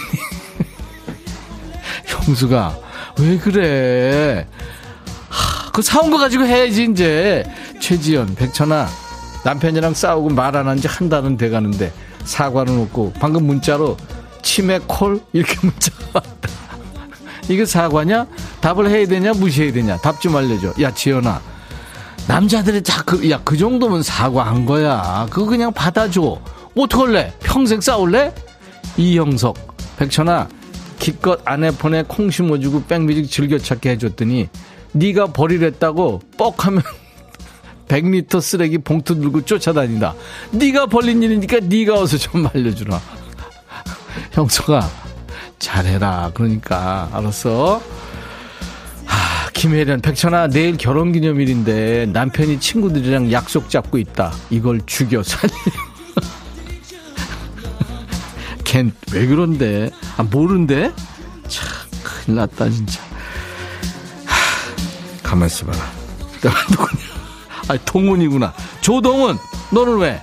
형수가 2.07 2.79
왜 3.21 3.37
그래? 3.37 4.47
하, 5.29 5.71
그 5.73 5.83
사온 5.83 6.11
거 6.11 6.17
가지고 6.17 6.45
해야지 6.47 6.89
이제. 6.91 7.45
최지연 7.81 8.35
백천아 8.35 8.89
남편이랑 9.45 9.93
싸우고 9.95 10.31
말 10.31 10.57
안 10.57 10.67
한 10.69 10.79
지 10.79 10.89
한 10.89 11.09
달은 11.11 11.37
돼가는데 11.37 11.93
사과는 12.25 12.81
없고 12.83 13.13
방금 13.21 13.47
문자로 13.47 13.97
치매 14.43 14.79
콜 14.87 15.21
이렇게 15.33 15.57
문자 15.67 15.93
왔다. 16.13 16.49
이게 17.49 17.65
사과냐? 17.65 18.27
답을 18.61 18.89
해야 18.91 19.07
되냐 19.07 19.33
무시해야 19.33 19.73
되냐? 19.73 19.97
답 19.99 20.21
좀 20.21 20.37
알려줘. 20.37 20.75
야 20.81 20.93
지연아 20.93 21.41
남자들이 22.29 22.83
다 22.83 23.03
그 23.03 23.29
야 23.31 23.41
그 23.45 23.57
정도면 23.57 24.03
사과한 24.03 24.67
거야. 24.67 25.27
그거 25.31 25.47
그냥 25.47 25.73
받아줘. 25.73 26.41
어떡할래? 26.77 27.33
평생 27.41 27.81
싸울래? 27.81 28.33
이형석 28.97 29.57
백천아 29.97 30.49
기껏 30.99 31.41
아내 31.45 31.71
폰에 31.71 32.05
콩 32.07 32.31
심어주고 32.31 32.85
백뮤직 32.85 33.31
즐겨찾기 33.31 33.89
해줬더니 33.89 34.49
네가 34.93 35.29
버리랬다고 35.33 36.21
뻑 36.37 36.65
하면 36.67 36.83
100리터 37.89 38.41
쓰레기 38.41 38.79
봉투 38.79 39.19
들고 39.19 39.45
쫓아다닌다. 39.45 40.15
네가 40.53 40.87
벌린 40.87 41.23
일이니까 41.23 41.59
네가 41.63 41.95
어서 42.01 42.17
좀 42.19 42.47
알려주라. 42.55 43.01
형수가 44.33 44.89
잘해라. 45.59 46.31
그러니까 46.35 47.09
알았어. 47.13 47.81
하, 49.05 49.51
김혜련 49.51 50.01
백천아 50.01 50.49
내일 50.49 50.77
결혼기념일인데 50.77 52.07
남편이 52.07 52.61
친구들이랑 52.61 53.33
약속 53.33 53.69
잡고 53.69 53.99
있다. 53.99 54.33
이걸 54.51 54.81
죽여 54.87 55.23
살려. 55.23 55.53
걘왜 58.65 59.27
그런데? 59.27 59.91
아 60.17 60.23
모른데? 60.23 60.93
참 61.49 61.69
큰일 62.05 62.37
났다 62.37 62.71
진짜. 62.71 63.01
하, 64.25 65.23
가만 65.23 65.47
있어 65.49 65.67
봐라. 65.67 65.79
내가 66.41 66.55
누구냐? 66.71 67.03
아 67.69 67.77
동훈이구나. 67.85 68.55
조동훈 68.81 69.37
너는 69.73 69.99
왜? 69.99 70.23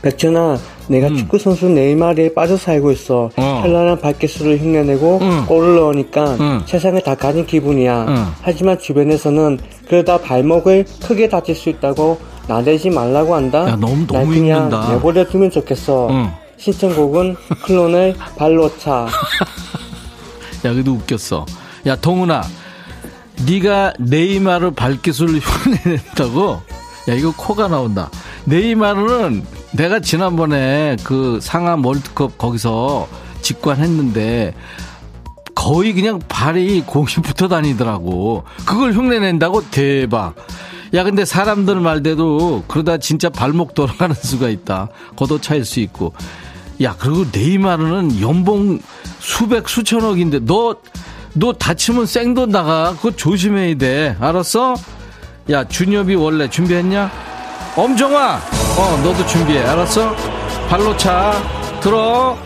백천아 0.00 0.58
내가 0.88 1.08
축구 1.08 1.38
선수 1.38 1.68
네이마르에 1.68 2.34
빠져 2.34 2.56
살고 2.56 2.90
있어. 2.92 3.30
어. 3.36 3.60
현란한 3.62 4.00
발기술을 4.00 4.58
흉내내고 4.58 5.18
응. 5.22 5.46
골을 5.46 5.76
넣으니까 5.76 6.36
응. 6.40 6.62
세상을 6.66 7.00
다 7.02 7.14
가진 7.14 7.46
기분이야. 7.46 8.06
응. 8.08 8.26
하지만 8.42 8.78
주변에서는 8.78 9.58
그러다 9.88 10.18
발목을 10.18 10.84
크게 11.02 11.28
다칠 11.28 11.54
수 11.54 11.68
있다고 11.70 12.18
나대지 12.48 12.90
말라고 12.90 13.34
한다. 13.34 13.60
야, 13.68 13.76
너무- 13.76 14.06
날 14.06 14.06
너무 14.06 14.26
그냥 14.34 14.64
읽는다. 14.66 14.92
내버려 14.94 15.24
두면 15.28 15.50
좋겠어. 15.50 16.08
응. 16.10 16.30
신청곡은 16.58 17.36
클론의 17.64 18.14
발로차. 18.36 19.06
야, 20.66 20.72
그래도 20.72 20.92
웃겼어. 20.92 21.46
야, 21.86 21.96
동훈아. 21.96 22.42
네가 23.48 23.94
네이마르 23.98 24.72
발기술을 24.72 25.40
흉내낸다고? 25.84 26.60
야, 27.08 27.14
이거 27.14 27.32
코가 27.36 27.68
나온다. 27.68 28.10
네이마르는 28.44 29.42
내가 29.72 30.00
지난번에 30.00 30.96
그 31.02 31.38
상암 31.40 31.84
월드컵 31.84 32.36
거기서 32.38 33.08
직관했는데 33.40 34.54
거의 35.54 35.92
그냥 35.94 36.20
발이 36.28 36.82
공이 36.82 37.06
붙어 37.22 37.48
다니더라고. 37.48 38.44
그걸 38.66 38.92
흉내낸다고? 38.92 39.70
대박. 39.70 40.34
야, 40.94 41.04
근데 41.04 41.24
사람들 41.24 41.80
말대로 41.80 42.64
그러다 42.68 42.98
진짜 42.98 43.30
발목 43.30 43.74
돌아가는 43.74 44.14
수가 44.20 44.48
있다. 44.48 44.88
걷어 45.16 45.40
차일 45.40 45.64
수 45.64 45.80
있고. 45.80 46.12
야, 46.82 46.94
그리고 46.98 47.24
네이마르는 47.32 48.20
연봉 48.20 48.80
수백, 49.20 49.68
수천억인데 49.68 50.40
너, 50.44 50.76
너 51.34 51.52
다치면 51.52 52.06
생돈 52.06 52.50
나가. 52.50 52.94
그거 52.96 53.10
조심해야 53.12 53.76
돼. 53.76 54.16
알았어? 54.20 54.74
야, 55.50 55.66
준엽이 55.66 56.14
원래 56.16 56.48
준비했냐? 56.50 57.10
엄정아! 57.76 58.40
어, 58.78 58.96
너도 59.02 59.26
준비해. 59.26 59.62
알았어? 59.64 60.14
발로 60.68 60.96
차. 60.96 61.32
들어. 61.80 62.36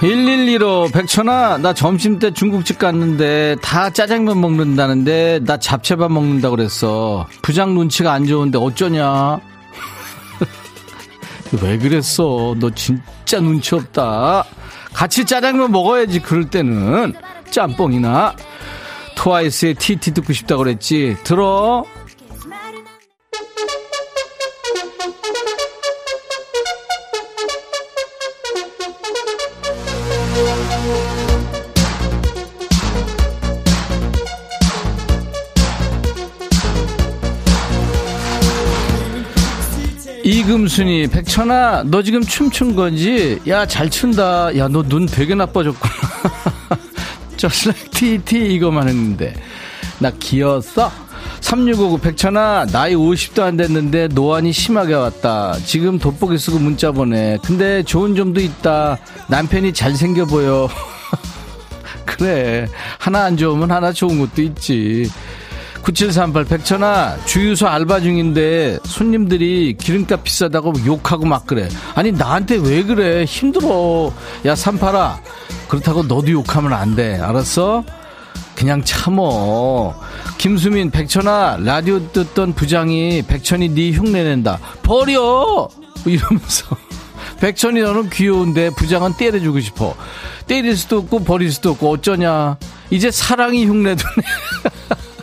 1115 0.00 0.88
백천아 0.92 1.58
나 1.58 1.72
점심때 1.72 2.32
중국집 2.32 2.78
갔는데 2.78 3.56
다 3.62 3.88
짜장면 3.88 4.38
먹는다는데 4.40 5.40
나 5.44 5.56
잡채밥 5.56 6.12
먹는다 6.12 6.50
그랬어 6.50 7.26
부장 7.40 7.74
눈치가 7.74 8.12
안 8.12 8.26
좋은데 8.26 8.58
어쩌냐 8.58 9.40
왜 11.62 11.78
그랬어 11.78 12.54
너 12.58 12.68
진짜 12.74 13.40
눈치 13.40 13.74
없다 13.74 14.44
같이 14.92 15.24
짜장면 15.24 15.72
먹어야지 15.72 16.20
그럴 16.20 16.50
때는 16.50 17.14
짬뽕이나 17.50 18.34
트와이스의 19.24 19.76
TT 19.76 20.12
듣고 20.12 20.34
싶다 20.34 20.58
그랬지? 20.58 21.16
들어. 21.24 21.86
이금순이 40.24 41.08
백천아 41.08 41.84
너 41.86 42.02
지금 42.02 42.22
춤춘 42.22 42.74
거지? 42.74 43.40
야 43.46 43.66
잘 43.66 43.90
춘다. 43.90 44.56
야 44.56 44.68
너 44.68 44.82
눈 44.82 45.06
되게 45.06 45.34
나빠졌구나 45.34 45.92
Just 47.36 47.68
like 47.68 47.90
TT 47.90 48.54
이거만 48.54 48.88
했는데. 48.88 49.34
나 49.98 50.10
기었어? 50.18 50.90
3659 51.40 51.98
백천아 51.98 52.66
나이 52.66 52.94
50도 52.94 53.42
안 53.42 53.56
됐는데 53.56 54.08
노안이 54.08 54.52
심하게 54.52 54.94
왔다. 54.94 55.56
지금 55.64 55.98
돋보기 55.98 56.38
쓰고 56.38 56.58
문자 56.58 56.90
보내. 56.90 57.38
근데 57.44 57.82
좋은 57.82 58.14
점도 58.14 58.40
있다. 58.40 58.98
남편이 59.28 59.72
잘생겨 59.72 60.26
보여. 60.26 60.68
그래. 62.06 62.66
하나 62.98 63.24
안 63.24 63.36
좋으면 63.36 63.70
하나 63.70 63.92
좋은 63.92 64.18
것도 64.18 64.42
있지 64.42 65.10
9738 65.84 66.44
백천아 66.46 67.18
주유소 67.26 67.68
알바 67.68 68.00
중인데 68.00 68.78
손님들이 68.84 69.76
기름값 69.78 70.24
비싸다고 70.24 70.72
욕하고 70.86 71.26
막 71.26 71.46
그래. 71.46 71.68
아니 71.94 72.10
나한테 72.10 72.56
왜 72.56 72.82
그래? 72.82 73.24
힘들어. 73.24 74.10
야 74.46 74.54
삼팔아. 74.54 75.20
그렇다고 75.68 76.02
너도 76.02 76.30
욕하면 76.30 76.72
안 76.72 76.96
돼. 76.96 77.20
알았어? 77.20 77.84
그냥 78.54 78.82
참어. 78.82 79.94
김수민 80.38 80.90
백천아 80.90 81.58
라디오 81.60 82.10
듣던 82.12 82.54
부장이 82.54 83.22
백천이 83.26 83.68
네 83.74 83.90
흉내낸다. 83.92 84.58
버려! 84.82 85.68
이러면서. 86.06 86.76
백천이 87.40 87.82
너는 87.82 88.08
귀여운데 88.08 88.70
부장은 88.70 89.14
때려주고 89.18 89.60
싶어. 89.60 89.94
때릴 90.46 90.78
수도 90.78 90.98
없고 90.98 91.24
버릴 91.24 91.52
수도 91.52 91.72
없고 91.72 91.90
어쩌냐. 91.90 92.56
이제 92.90 93.10
사랑이 93.10 93.66
흉내도네 93.66 94.22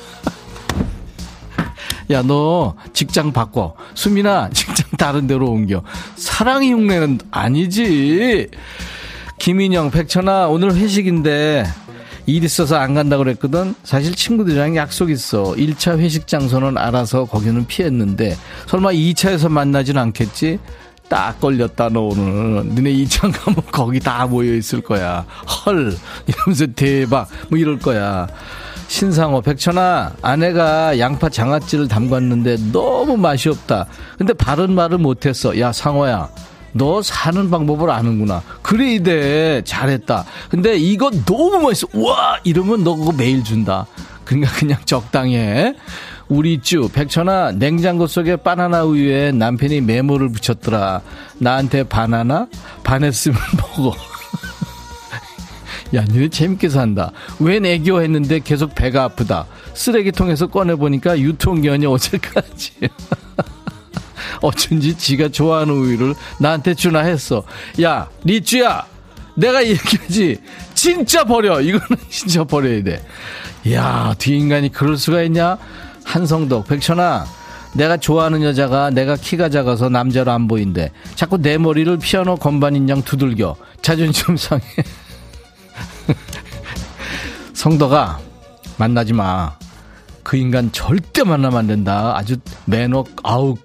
야, 2.12 2.22
너 2.22 2.76
직장 2.94 3.32
바꿔. 3.32 3.76
수민아, 3.94 4.50
직장 4.54 4.88
다른 4.98 5.28
데로 5.28 5.50
옮겨. 5.50 5.84
사랑이 6.16 6.72
흉내는 6.74 7.20
아니지. 7.32 8.48
김인영, 9.40 9.92
백천아, 9.92 10.48
오늘 10.48 10.76
회식인데 10.76 11.66
일 12.28 12.44
있어서 12.44 12.78
안 12.78 12.94
간다 12.94 13.18
그랬거든. 13.18 13.74
사실 13.84 14.14
친구들이랑 14.14 14.76
약속 14.76 15.10
있어. 15.10 15.54
1차 15.56 15.98
회식 15.98 16.28
장소는 16.28 16.78
알아서 16.78 17.26
거기는 17.26 17.66
피했는데 17.66 18.38
설마 18.68 18.92
2차에서 18.92 19.50
만나진 19.50 19.98
않겠지? 19.98 20.60
딱 21.10 21.42
걸렸다 21.42 21.90
너 21.90 22.04
오늘 22.04 22.74
너네 22.74 22.94
2차 22.94 23.34
가면 23.34 23.64
거기 23.70 24.00
다 24.00 24.26
모여 24.26 24.54
있을 24.54 24.80
거야 24.80 25.26
헐 25.66 25.94
이러면서 26.26 26.68
대박 26.68 27.28
뭐 27.50 27.60
이럴 27.60 27.80
거야 27.80 28.30
신상호 28.96 29.40
백천아 29.40 30.16
아내가 30.22 31.00
양파 31.00 31.30
장아찌를 31.30 31.88
담갔는데 31.88 32.58
너무 32.74 33.16
맛이 33.16 33.48
없다. 33.48 33.86
근데 34.18 34.34
바른 34.34 34.76
말을 34.76 34.98
못했어. 34.98 35.58
야 35.62 35.72
상호야 35.72 36.28
너 36.74 37.02
사는 37.02 37.50
방법을 37.50 37.90
아는구나. 37.90 38.44
그래 38.62 38.96
이대. 38.96 39.62
잘했다. 39.64 40.26
근데 40.50 40.76
이거 40.76 41.10
너무 41.26 41.62
맛있어. 41.62 41.88
우와! 41.94 42.40
이러면 42.44 42.84
너 42.84 42.98
그거 42.98 43.14
매일 43.14 43.46
준다. 43.46 43.88
그러니까 44.26 44.52
그냥 44.56 44.78
적당히 44.84 45.38
해. 45.38 45.74
우리 46.28 46.60
쭈 46.62 46.90
백천아 46.90 47.54
냉장고 47.54 48.08
속에 48.08 48.36
바나나 48.36 48.84
우유에 48.84 49.32
남편이 49.32 49.80
메모를 49.82 50.34
붙였더라. 50.34 51.02
나한테 51.38 51.84
바나나? 51.86 52.48
반했으면 52.84 53.38
먹어 53.56 53.96
야, 55.94 56.04
니네 56.06 56.30
재밌게 56.30 56.70
산다. 56.70 57.12
웬 57.40 57.66
애교 57.66 58.02
했는데 58.02 58.40
계속 58.40 58.74
배가 58.76 59.04
아프다. 59.04 59.46
쓰레기통에서 59.74 60.48
꺼내보니까 60.48 61.20
유통기한이 61.20 61.86
어제까지. 61.86 62.72
어쩐지 64.42 64.98
지가 64.98 65.30
좋아하는 65.30 65.74
우유를 65.74 66.16
나한테 66.40 66.74
주나 66.74 67.00
했어. 67.02 67.44
야, 67.82 68.08
리쭈야! 68.24 68.86
내가 69.36 69.66
얘기하지. 69.66 70.38
진짜 70.74 71.24
버려. 71.24 71.62
이거는 71.62 71.88
진짜 72.10 72.44
버려야 72.44 72.84
돼. 72.84 73.04
야, 73.72 74.14
뒤인간이 74.18 74.72
그럴 74.72 74.98
수가 74.98 75.22
있냐? 75.24 75.58
한성덕, 76.04 76.68
백천아. 76.68 77.26
내가 77.74 77.96
좋아하는 77.98 78.44
여자가 78.44 78.90
내가 78.90 79.16
키가 79.16 79.50
작아서 79.50 79.88
남자로 79.90 80.32
안 80.32 80.48
보인대. 80.48 80.92
자꾸 81.16 81.38
내 81.38 81.58
머리를 81.58 81.98
피아노 82.00 82.36
건반 82.36 82.76
인 82.76 82.90
양 82.90 83.02
두들겨. 83.02 83.56
자존심 83.82 84.36
상해. 84.38 84.64
성덕아 87.54 88.20
만나지 88.78 89.14
마. 89.14 89.56
그 90.24 90.38
인간 90.38 90.72
절대 90.72 91.24
만나면 91.24 91.60
안 91.60 91.68
된다. 91.68 92.14
아주 92.16 92.38
매너 92.66 93.04
아우 93.24 93.56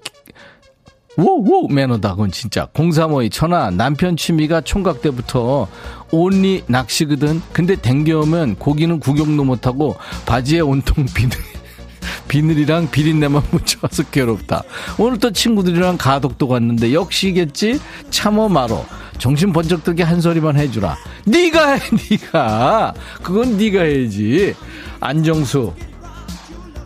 오오 1.18 1.68
매너다. 1.68 2.10
그건 2.10 2.30
진짜. 2.30 2.68
0352 2.74 3.30
천하 3.30 3.70
남편 3.70 4.16
취미가 4.16 4.60
총각 4.62 5.00
때부터 5.00 5.66
온리 6.10 6.62
낚시거든. 6.66 7.40
근데 7.52 7.76
댕겨오면 7.76 8.56
고기는 8.56 9.00
구경도 9.00 9.44
못하고 9.44 9.96
바지에 10.26 10.60
온통 10.60 11.06
비늘 11.14 11.36
비늘이랑 12.28 12.90
비린내만 12.90 13.42
묻혀와서 13.50 14.04
괴롭다. 14.10 14.62
오늘 14.98 15.18
또 15.18 15.30
친구들이랑 15.30 15.96
가덕도 15.96 16.48
갔는데 16.48 16.92
역시겠지? 16.92 17.80
참어 18.10 18.48
말어 18.48 18.84
정신 19.18 19.52
번쩍 19.52 19.82
들게 19.84 20.02
한 20.02 20.20
소리만 20.20 20.56
해주라. 20.56 20.96
네가 21.24 21.72
해 21.72 21.80
네가. 22.10 22.94
그건 23.22 23.56
네가 23.56 23.82
해야지. 23.82 24.54
안정수. 25.00 25.72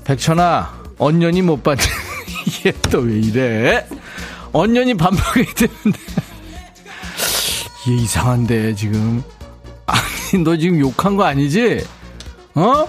백천아 0.05 0.73
언년이 0.99 1.43
못 1.43 1.63
봤네. 1.63 1.83
이게 2.47 2.73
또 2.91 3.01
왜 3.01 3.19
이래? 3.19 3.87
언년이 4.53 4.95
밥 4.95 5.13
먹어야 5.15 5.45
되는데. 5.55 5.99
얘 7.89 7.95
이상한데 7.95 8.75
지금. 8.75 9.23
아니 9.87 10.43
너 10.45 10.57
지금 10.57 10.79
욕한 10.81 11.17
거 11.17 11.25
아니지? 11.25 11.85
어? 12.55 12.87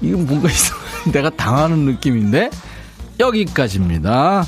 이거 0.00 0.16
뭔가 0.18 0.48
이상 0.50 0.76
내가 1.12 1.30
당하는 1.30 1.78
느낌인데? 1.86 2.50
여기까지입니다. 3.20 4.46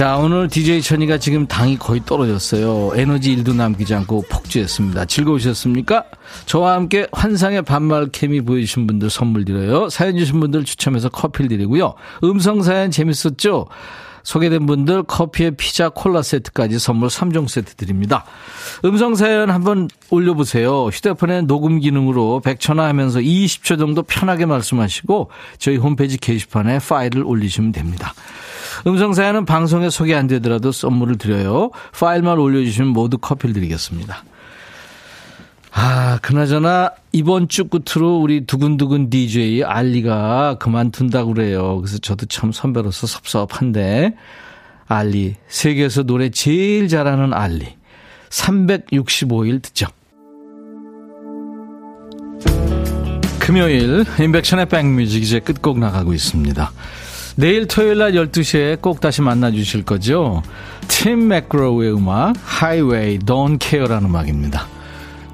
자, 0.00 0.16
오늘 0.16 0.48
DJ 0.48 0.80
천이가 0.80 1.18
지금 1.18 1.46
당이 1.46 1.78
거의 1.78 2.00
떨어졌어요. 2.06 2.92
에너지 2.94 3.34
일도 3.34 3.52
남기지 3.52 3.94
않고 3.96 4.24
폭주했습니다. 4.30 5.04
즐거우셨습니까? 5.04 6.06
저와 6.46 6.72
함께 6.72 7.06
환상의 7.12 7.60
반말 7.60 8.08
케미 8.10 8.40
보여주신 8.40 8.86
분들 8.86 9.10
선물 9.10 9.44
드려요. 9.44 9.90
사연 9.90 10.16
주신 10.16 10.40
분들 10.40 10.64
추첨해서 10.64 11.10
커피를 11.10 11.50
드리고요. 11.50 11.96
음성 12.24 12.62
사연 12.62 12.90
재밌었죠? 12.90 13.66
소개된 14.22 14.66
분들 14.66 15.04
커피에 15.04 15.50
피자 15.50 15.88
콜라 15.88 16.22
세트까지 16.22 16.78
선물 16.78 17.08
3종 17.08 17.48
세트 17.48 17.74
드립니다. 17.74 18.24
음성 18.84 19.14
사연 19.14 19.50
한번 19.50 19.88
올려보세요. 20.10 20.86
휴대폰에 20.86 21.42
녹음 21.42 21.80
기능으로 21.80 22.40
100초나 22.44 22.78
하면서 22.80 23.20
20초 23.20 23.78
정도 23.78 24.02
편하게 24.02 24.46
말씀하시고 24.46 25.30
저희 25.58 25.76
홈페이지 25.76 26.18
게시판에 26.18 26.78
파일을 26.78 27.22
올리시면 27.24 27.72
됩니다. 27.72 28.14
음성 28.86 29.12
사연은 29.12 29.44
방송에 29.44 29.90
소개 29.90 30.14
안 30.14 30.26
되더라도 30.26 30.72
선물을 30.72 31.18
드려요. 31.18 31.70
파일만 31.92 32.38
올려주시면 32.38 32.90
모두 32.90 33.18
커피를 33.18 33.52
드리겠습니다. 33.54 34.24
아, 35.72 36.18
그나저나 36.22 36.92
이번 37.12 37.48
주 37.48 37.64
끝으로 37.64 38.18
우리 38.18 38.44
두근두근 38.44 39.10
DJ 39.10 39.62
알리가 39.62 40.56
그만둔다고 40.58 41.34
그래요. 41.34 41.78
그래서 41.78 41.98
저도 41.98 42.26
참 42.26 42.52
선배로서 42.52 43.06
섭섭한데 43.06 44.14
알리 44.86 45.36
세계에서 45.46 46.02
노래 46.02 46.30
제일 46.30 46.88
잘하는 46.88 47.32
알리 47.32 47.66
365일 48.30 49.62
듣죠. 49.62 49.86
금요일 53.38 54.04
임백천의 54.20 54.66
백뮤직 54.66 55.22
이제 55.22 55.40
끝곡 55.40 55.78
나가고 55.78 56.12
있습니다. 56.12 56.72
내일 57.36 57.66
토요일 57.66 57.98
날 57.98 58.12
12시에 58.12 58.80
꼭 58.80 59.00
다시 59.00 59.22
만나 59.22 59.50
주실 59.50 59.84
거죠? 59.84 60.42
팀 60.88 61.28
맥그로우의 61.28 61.94
음악 61.94 62.34
Don't 62.34 63.62
Care라는 63.62 64.08
음악입니다. 64.08 64.79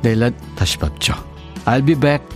내일 0.02 0.20
날 0.20 0.32
다시 0.54 0.78
뵙죠. 0.78 1.14
I'll 1.64 1.84
be 1.84 1.94
back. 1.94 2.35